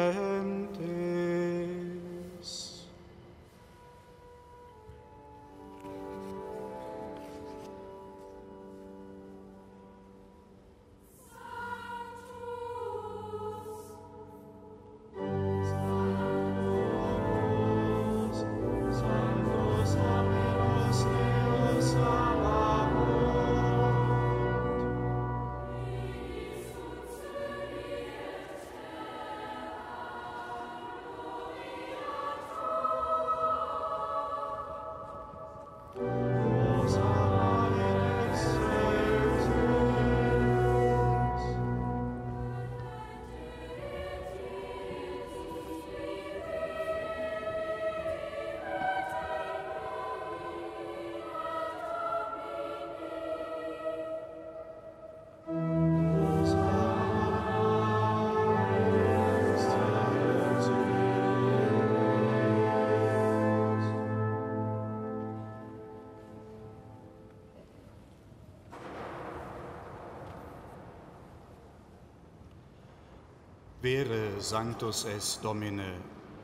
Vere 73.84 74.40
sanctus 74.40 75.04
est 75.04 75.42
Domine, 75.44 75.92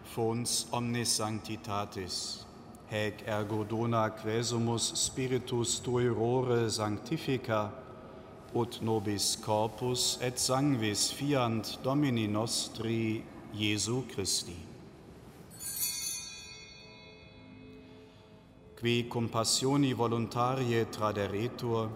fons 0.04 0.66
omnis 0.74 1.08
sanctitatis, 1.22 2.44
hec 2.92 3.22
ergo 3.26 3.64
dona 3.64 4.10
quesumus 4.10 4.92
spiritus 5.00 5.80
tuerore 5.80 6.70
sanctifica, 6.70 7.72
ut 8.54 8.82
nobis 8.82 9.38
corpus 9.38 10.18
et 10.22 10.36
sanguis 10.36 11.14
fiant 11.14 11.78
Domini 11.82 12.28
nostri 12.28 13.24
Jesu 13.54 14.04
Christi. 14.12 14.58
Qui 18.76 19.08
compassioni 19.08 19.94
voluntarie 19.94 20.84
traderetur, 20.92 21.88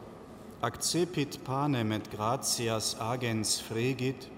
accepit 0.61 1.43
panem 1.43 1.91
et 1.91 2.09
gratias 2.09 2.95
agens 3.01 3.59
fregit, 3.59 4.29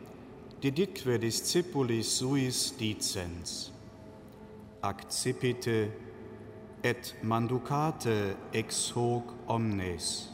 didictve 0.66 1.20
discipulis 1.20 2.04
suis 2.04 2.74
dicens, 2.80 3.72
accipite 4.82 5.92
et 6.84 7.14
manducate 7.22 8.36
ex 8.52 8.90
hoc 8.96 9.30
omnes, 9.48 10.32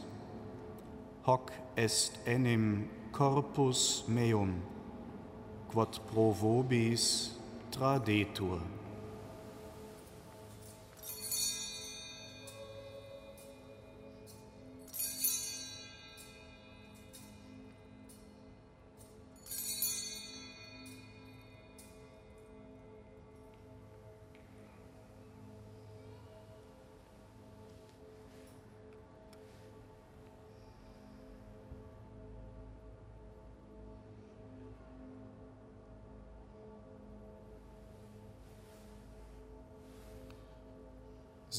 hoc 1.26 1.52
est 1.76 2.16
enim 2.26 2.88
corpus 3.12 4.04
meum, 4.08 4.54
quod 5.68 6.00
pro 6.08 6.30
vobis 6.32 7.36
tradetur. 7.70 8.62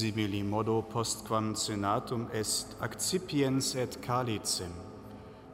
sibili 0.03 0.43
modo 0.43 0.81
postquam 0.81 1.55
senatum 1.55 2.27
est 2.33 2.75
accipiens 2.81 3.73
et 3.75 4.01
calicem. 4.01 4.73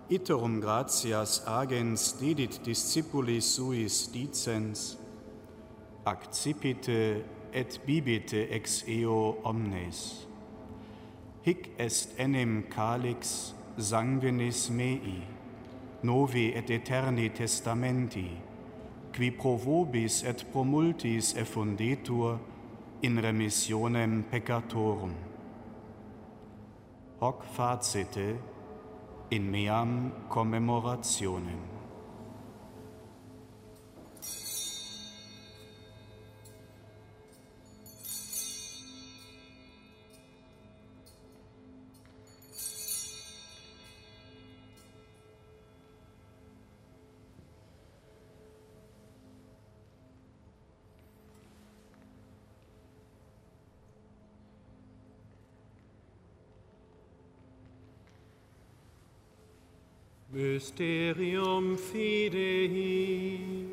Iterum 0.10 0.60
gratias 0.60 1.44
agens 1.46 2.14
didit 2.20 2.60
discipulis 2.64 3.46
suis 3.46 4.08
dicens, 4.12 4.98
accipite 6.04 7.24
et 7.54 7.80
bibite 7.86 8.50
ex 8.50 8.84
eo 8.88 9.38
omnes. 9.46 10.26
Hic 11.46 11.70
est 11.78 12.10
enim 12.18 12.64
calix 12.72 13.54
sanguinis 13.78 14.72
mei, 14.72 15.22
novi 16.02 16.48
et 16.56 16.72
eterni 16.72 17.30
testamenti, 17.30 18.32
qui 19.14 19.30
pro 19.30 19.58
vobis 19.58 20.24
et 20.24 20.44
pro 20.52 20.64
multis 20.64 21.36
effundetur, 21.38 22.40
in 23.02 23.22
remissionem 23.22 24.24
peccatorum. 24.30 25.14
Hoc 27.20 27.44
facite 27.46 28.40
in 29.30 29.50
meam 29.50 30.12
commemorationem. 30.28 31.79
mysterium 60.40 61.76
fidei 61.76 63.68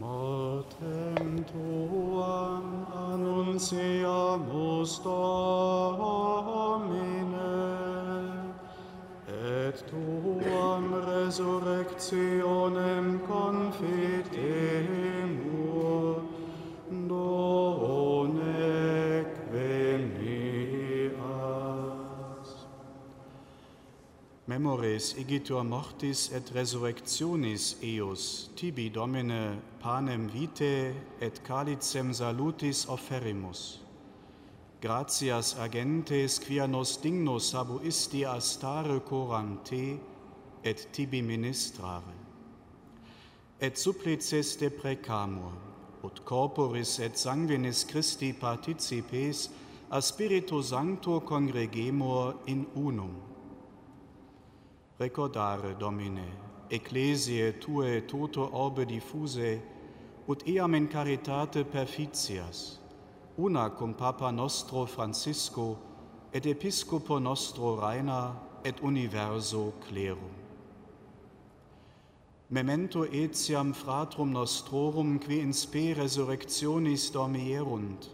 matem 0.00 1.44
tuam 1.52 2.66
annunciamus 3.10 4.92
Domine 5.04 6.32
et 9.28 9.76
tuam 9.90 10.84
resurrectionem 11.10 13.06
confirmamus 13.28 14.21
memores 24.62 25.14
igitur 25.18 25.64
mortis 25.64 26.30
et 26.30 26.50
resurrectionis 26.54 27.74
eius, 27.82 28.48
tibi 28.54 28.90
Domine 28.90 29.58
panem 29.82 30.28
vitae 30.30 30.94
et 31.20 31.42
calicem 31.42 32.12
salutis 32.14 32.86
offerimus. 32.86 33.80
Gratias 34.80 35.56
agentes 35.58 36.38
quia 36.38 36.66
nos 36.66 36.96
dignus 36.96 37.52
habuisti 37.54 38.24
astare 38.24 39.00
coram 39.00 39.58
te 39.64 39.98
et 40.62 40.86
tibi 40.92 41.22
ministrare. 41.22 42.14
Et 43.60 43.76
supplices 43.76 44.56
te 44.56 44.70
precamur, 44.70 45.52
ut 46.04 46.24
corporis 46.24 47.00
et 47.00 47.18
sanguinis 47.18 47.84
Christi 47.84 48.32
participes 48.32 49.48
a 49.90 50.00
Spiritu 50.00 50.62
Sancto 50.62 51.20
congregemur 51.20 52.34
in 52.46 52.66
unum 52.76 53.31
Recordare, 54.98 55.74
Domine, 55.76 56.66
ecclesiae 56.68 57.58
Tue 57.58 58.04
toto 58.04 58.48
orbe 58.52 58.84
diffuse, 58.84 59.62
ut 60.26 60.42
eam 60.46 60.74
in 60.74 60.86
caritate 60.86 61.64
perficias, 61.64 62.78
una 63.36 63.70
cum 63.70 63.94
Papa 63.94 64.30
nostro 64.30 64.84
Francisco 64.84 65.78
et 66.30 66.44
Episcopo 66.44 67.18
nostro 67.18 67.74
reina 67.74 68.38
et 68.62 68.80
universo 68.80 69.72
clerum. 69.88 70.40
Memento 72.48 73.04
etiam 73.04 73.72
fratrum 73.72 74.30
nostrorum 74.30 75.18
qui 75.18 75.40
in 75.40 75.54
spe 75.54 75.94
resurrectionis 75.94 77.10
dormierunt, 77.10 78.10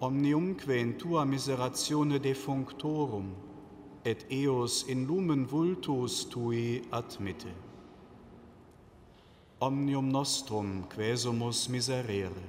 omniumque 0.00 0.76
in 0.76 0.96
Tua 0.96 1.24
miseratione 1.24 2.18
defunctorum, 2.18 3.32
et 4.04 4.24
eos 4.30 4.84
in 4.88 5.06
lumen 5.06 5.46
vultus 5.46 6.24
tui 6.28 6.82
admitte. 6.92 7.52
Omnium 9.60 10.10
nostrum 10.10 10.84
quesumus 10.90 11.68
miserere, 11.68 12.42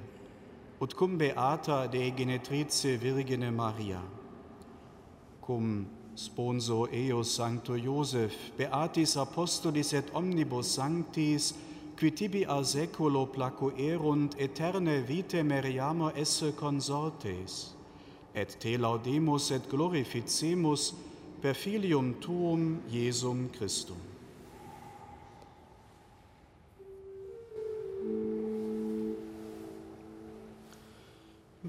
ut 0.82 0.94
cum 0.96 1.18
beata 1.18 1.88
de 1.88 2.12
genetrice 2.12 2.98
Virgine 2.98 3.52
Maria, 3.52 4.02
cum 5.42 5.88
sponso 6.16 6.88
eos 6.92 7.32
sancto 7.38 7.76
Iosef, 7.76 8.34
beatis 8.58 9.16
apostolis 9.16 9.94
et 9.94 10.12
omnibus 10.14 10.68
sanctis, 10.68 11.54
qui 11.96 12.12
tibi 12.12 12.44
a 12.44 12.62
seculo 12.64 13.26
placuerunt 13.26 14.36
eterne 14.38 15.02
vite 15.02 15.44
meriamo 15.44 16.12
esse 16.16 16.52
consortes, 16.56 17.74
et 18.34 18.60
te 18.60 18.78
laudemus 18.78 19.52
et 19.52 19.70
glorificemus, 19.70 20.94
per 21.46 21.54
filium 21.54 22.16
tuum 22.20 22.82
Jesum 22.90 23.50
Christum. 23.54 24.02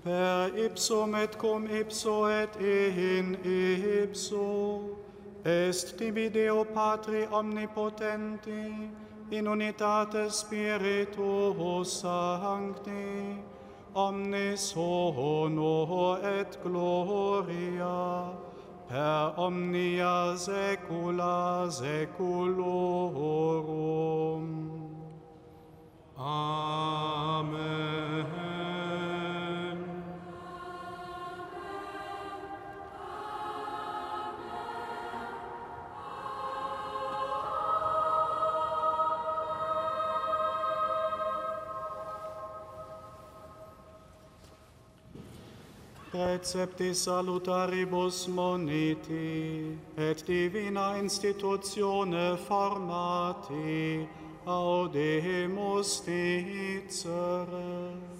Per 0.02 0.50
ipsum 0.56 1.14
et 1.16 1.36
cum 1.36 1.66
ipso 1.66 2.24
et 2.24 2.56
in 2.56 3.36
ipso 3.44 4.96
est 5.44 5.98
tibi 5.98 6.30
Deo 6.30 6.64
Patri 6.64 7.26
omnipotenti 7.26 8.88
in 9.30 9.46
unitate 9.46 10.30
Spiritus 10.30 12.00
Sancti 12.00 13.36
omnis 13.94 14.72
honor 14.74 16.18
et 16.24 16.56
gloria 16.62 18.46
per 18.88 19.34
omnia 19.36 20.36
saecula 20.36 21.70
saeculorum. 21.70 23.06
Amen. 26.16 27.66
recepti 46.16 46.94
salutaribus 46.94 48.28
moniti, 48.28 49.76
et 49.96 50.26
divina 50.26 50.96
institutione 50.96 52.36
formati, 52.36 54.08
audemus 54.46 56.02
dicere. 56.04 58.14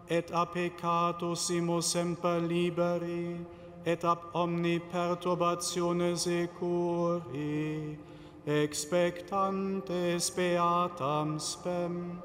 et 0.09 0.31
a 0.31 0.45
peccatus 0.45 1.49
imus 1.55 1.85
semper 1.93 2.39
liberi, 2.41 3.37
et 3.85 4.03
ab 4.03 4.19
omni 4.33 4.79
perturbatione 4.91 6.17
securi, 6.17 7.97
expectantes 8.45 10.29
beatam 10.35 11.39
spem, 11.39 12.21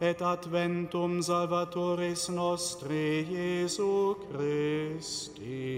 et 0.00 0.18
adventum 0.18 1.22
salvatoris 1.22 2.28
nostri 2.28 3.24
Jesu 3.30 4.16
Christi. 4.26 5.76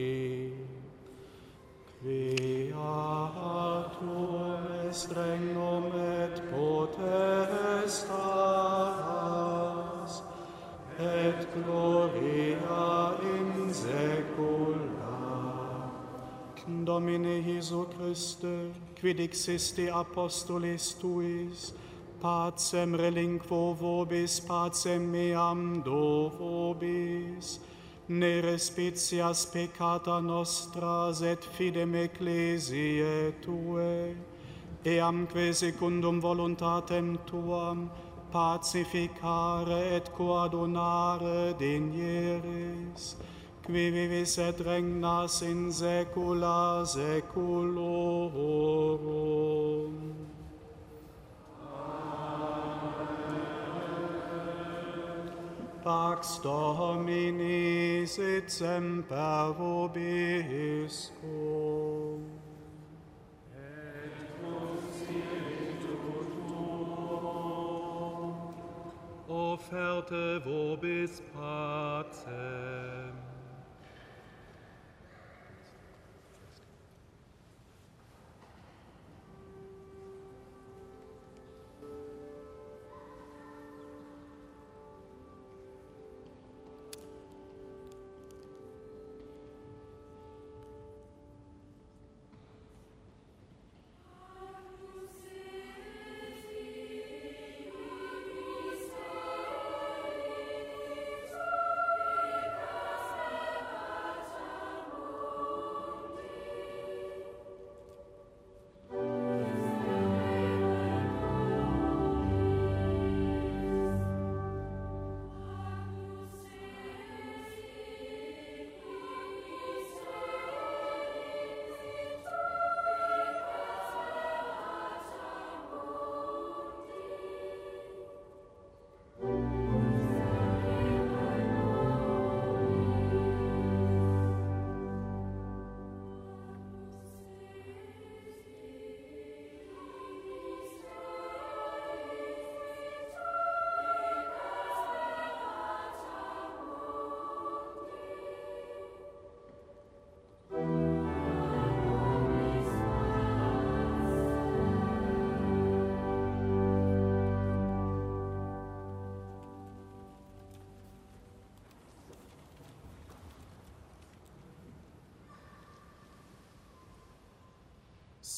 Domine 16.85 17.43
Jesu 17.43 17.87
Christe, 17.87 18.73
quid 19.01 19.19
existi 19.21 19.91
apostolis 19.91 20.93
tuis, 20.95 21.75
pacem 22.21 22.95
relinquo 22.95 23.75
vobis, 23.75 24.39
pacem 24.39 25.01
meam 25.01 25.81
do 25.81 26.31
vobis, 26.31 27.59
ne 28.09 28.41
respicias 28.41 29.47
peccata 29.47 30.19
nostra, 30.21 31.13
sed 31.13 31.43
fidem 31.57 31.95
ecclesiae 31.95 33.35
Tue, 33.41 34.17
eamque 34.85 35.53
secundum 35.53 36.21
voluntatem 36.21 37.19
Tuam 37.27 37.91
pacificare 38.31 39.97
et 39.97 40.11
coadunare 40.13 41.55
denieris, 41.59 43.17
qui 43.65 43.91
vivis 43.91 44.39
et 44.39 44.61
regnas 44.61 45.43
in 45.43 45.71
saecula 45.71 46.85
saeculorum. 46.87 48.39
Pax 55.89 56.41
Domini 56.43 58.05
sit 58.07 58.51
semper 58.53 59.55
vobiscum. 59.57 61.09
Offerte 69.27 70.43
vobis 70.45 71.23
pacem. 71.33 73.18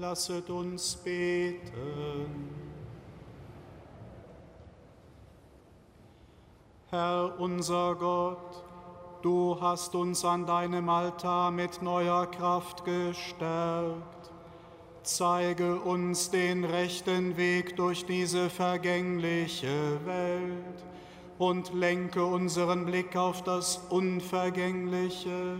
Lasset 0.00 0.48
uns 0.48 0.96
beten. 0.96 2.48
Herr 6.88 7.38
unser 7.38 7.94
Gott, 7.96 8.64
du 9.22 9.58
hast 9.60 9.94
uns 9.94 10.24
an 10.24 10.46
deinem 10.46 10.88
Altar 10.88 11.50
mit 11.50 11.82
neuer 11.82 12.26
Kraft 12.26 12.84
gestärkt. 12.84 14.30
Zeige 15.02 15.76
uns 15.76 16.30
den 16.30 16.64
rechten 16.64 17.36
Weg 17.36 17.76
durch 17.76 18.06
diese 18.06 18.48
vergängliche 18.48 19.98
Welt 20.06 20.84
und 21.38 21.74
lenke 21.74 22.24
unseren 22.24 22.86
Blick 22.86 23.14
auf 23.16 23.42
das 23.42 23.78
Unvergängliche 23.90 25.56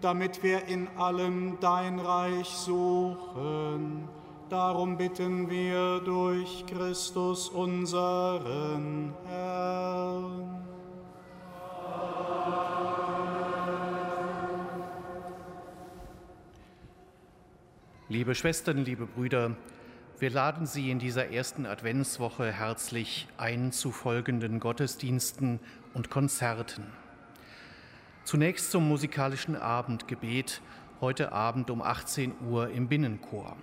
damit 0.00 0.42
wir 0.42 0.66
in 0.66 0.88
allem 0.96 1.58
dein 1.60 1.98
Reich 1.98 2.48
suchen. 2.48 4.08
Darum 4.48 4.96
bitten 4.96 5.48
wir 5.48 6.00
durch 6.00 6.64
Christus 6.66 7.48
unseren 7.48 9.14
Herrn. 9.26 10.64
Liebe 18.08 18.34
Schwestern, 18.34 18.84
liebe 18.84 19.06
Brüder, 19.06 19.56
wir 20.20 20.30
laden 20.30 20.66
Sie 20.66 20.90
in 20.90 21.00
dieser 21.00 21.30
ersten 21.30 21.66
Adventswoche 21.66 22.52
herzlich 22.52 23.26
ein 23.36 23.72
zu 23.72 23.90
folgenden 23.90 24.60
Gottesdiensten 24.60 25.58
und 25.94 26.10
Konzerten. 26.10 27.03
Zunächst 28.24 28.70
zum 28.70 28.88
musikalischen 28.88 29.54
Abendgebet, 29.54 30.62
heute 31.02 31.32
Abend 31.32 31.68
um 31.70 31.82
18 31.82 32.32
Uhr 32.48 32.70
im 32.70 32.88
Binnenchor. 32.88 33.54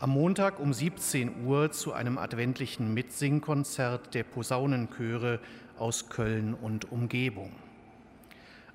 Am 0.00 0.08
Montag 0.08 0.58
um 0.58 0.72
17 0.72 1.44
Uhr 1.44 1.70
zu 1.70 1.92
einem 1.92 2.16
adventlichen 2.16 2.94
Mitsingkonzert 2.94 4.14
der 4.14 4.24
Posaunenchöre 4.24 5.38
aus 5.78 6.08
Köln 6.08 6.54
und 6.54 6.90
Umgebung. 6.90 7.52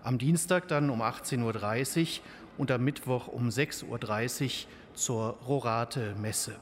Am 0.03 0.19
Dienstag 0.19 0.67
dann 0.67 0.91
um 0.91 1.01
18.30 1.01 2.19
Uhr 2.19 2.23
und 2.59 2.69
am 2.69 2.83
Mittwoch 2.83 3.29
um 3.29 3.49
6.30 3.49 3.87
Uhr 3.87 4.51
zur 4.93 5.37
Rorate-Messe. 5.47 6.55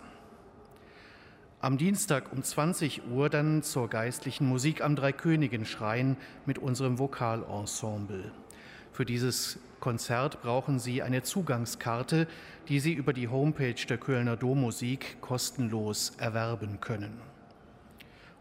Am 1.61 1.77
Dienstag 1.77 2.31
um 2.31 2.41
20 2.41 3.02
Uhr 3.11 3.30
dann 3.30 3.64
zur 3.64 3.90
geistlichen 3.90 4.48
Musik 4.48 4.81
am 4.81 4.95
Dreikönigenschrein 4.95 6.15
mit 6.45 6.57
unserem 6.57 6.99
Vokalensemble. 6.99 8.31
Für 8.94 9.03
dieses 9.03 9.60
Konzert 9.81 10.41
brauchen 10.41 10.80
Sie 10.80 11.03
eine 11.03 11.22
Zugangskarte, 11.22 12.27
die 12.69 12.80
Sie 12.80 12.94
über 12.94 13.11
die 13.11 13.27
Homepage 13.27 13.76
der 13.90 13.98
Kölner 13.98 14.38
Dommusik 14.38 15.19
kostenlos 15.19 16.14
erwerben 16.18 16.80
können. 16.80 17.19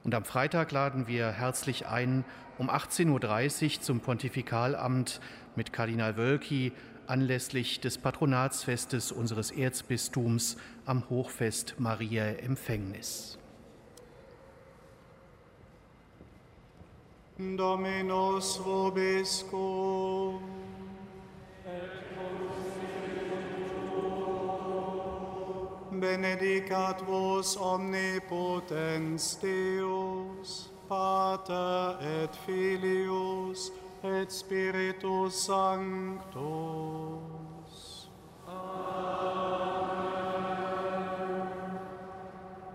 Und 0.05 0.15
am 0.15 0.25
Freitag 0.25 0.71
laden 0.71 1.09
wir 1.09 1.33
herzlich 1.33 1.89
ein 1.89 2.25
um 2.57 2.71
18.30 2.71 3.65
Uhr 3.79 3.81
zum 3.81 3.99
Pontifikalamt 3.99 5.21
mit 5.57 5.73
Kardinal 5.73 6.17
Wölki 6.17 6.71
anlässlich 7.09 7.81
des 7.81 7.99
Patronatsfestes 7.99 9.13
unseres 9.13 9.51
Erzbistums 9.51 10.57
am 10.87 11.09
Hochfest 11.11 11.75
Maria 11.79 12.25
Empfängnis. 12.25 13.39
Dominus 17.39 18.59
vobiscum. 18.65 20.41
Benedicat 26.01 27.05
vos 27.07 27.57
omnipotens 27.57 29.39
Deus, 29.41 30.71
Pater 30.89 31.99
et 32.01 32.37
Filius, 32.47 33.73
et 34.05 34.31
Spiritus 34.31 35.35
Sanctus. 35.35 36.39
Amen. 38.47 38.99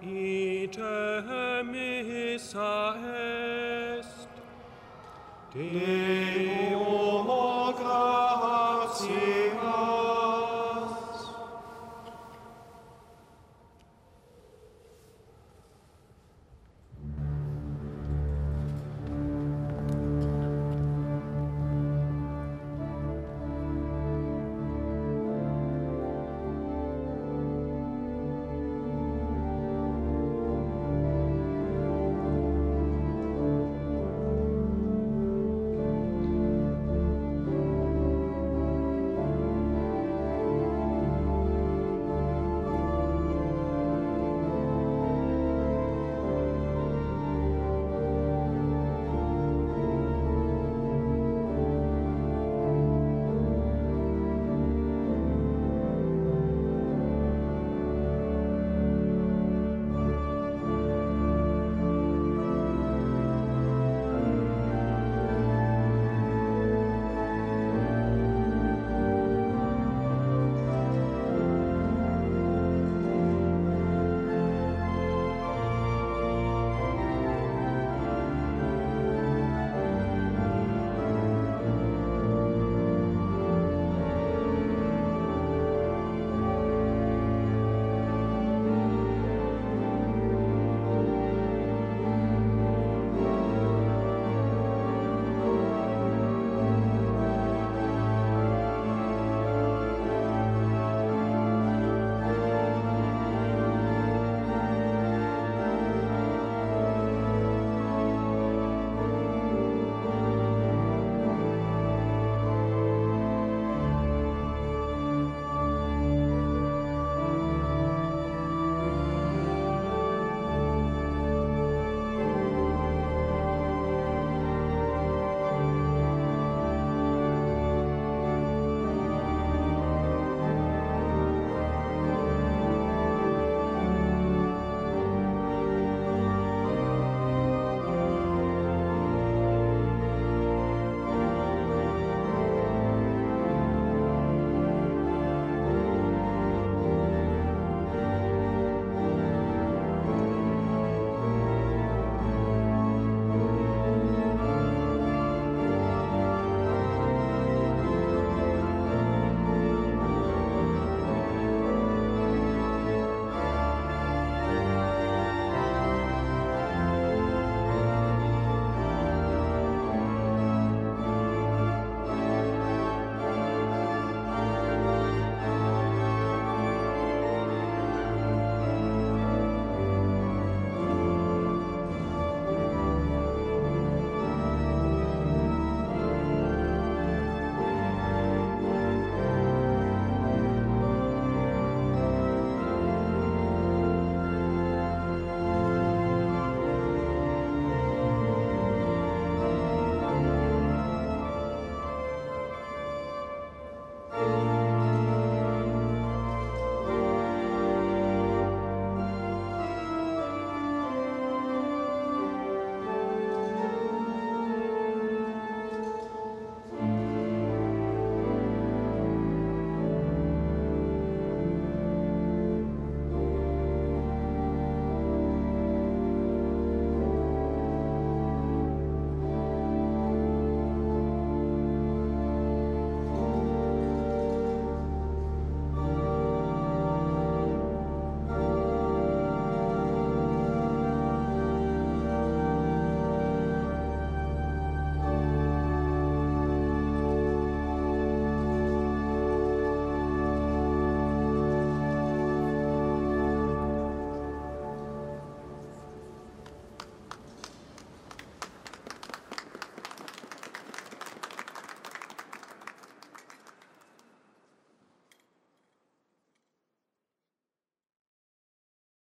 Ite 0.01 1.23
missa 1.63 2.95
est, 3.05 4.27
Deo 5.53 6.83
gratias, 7.73 8.99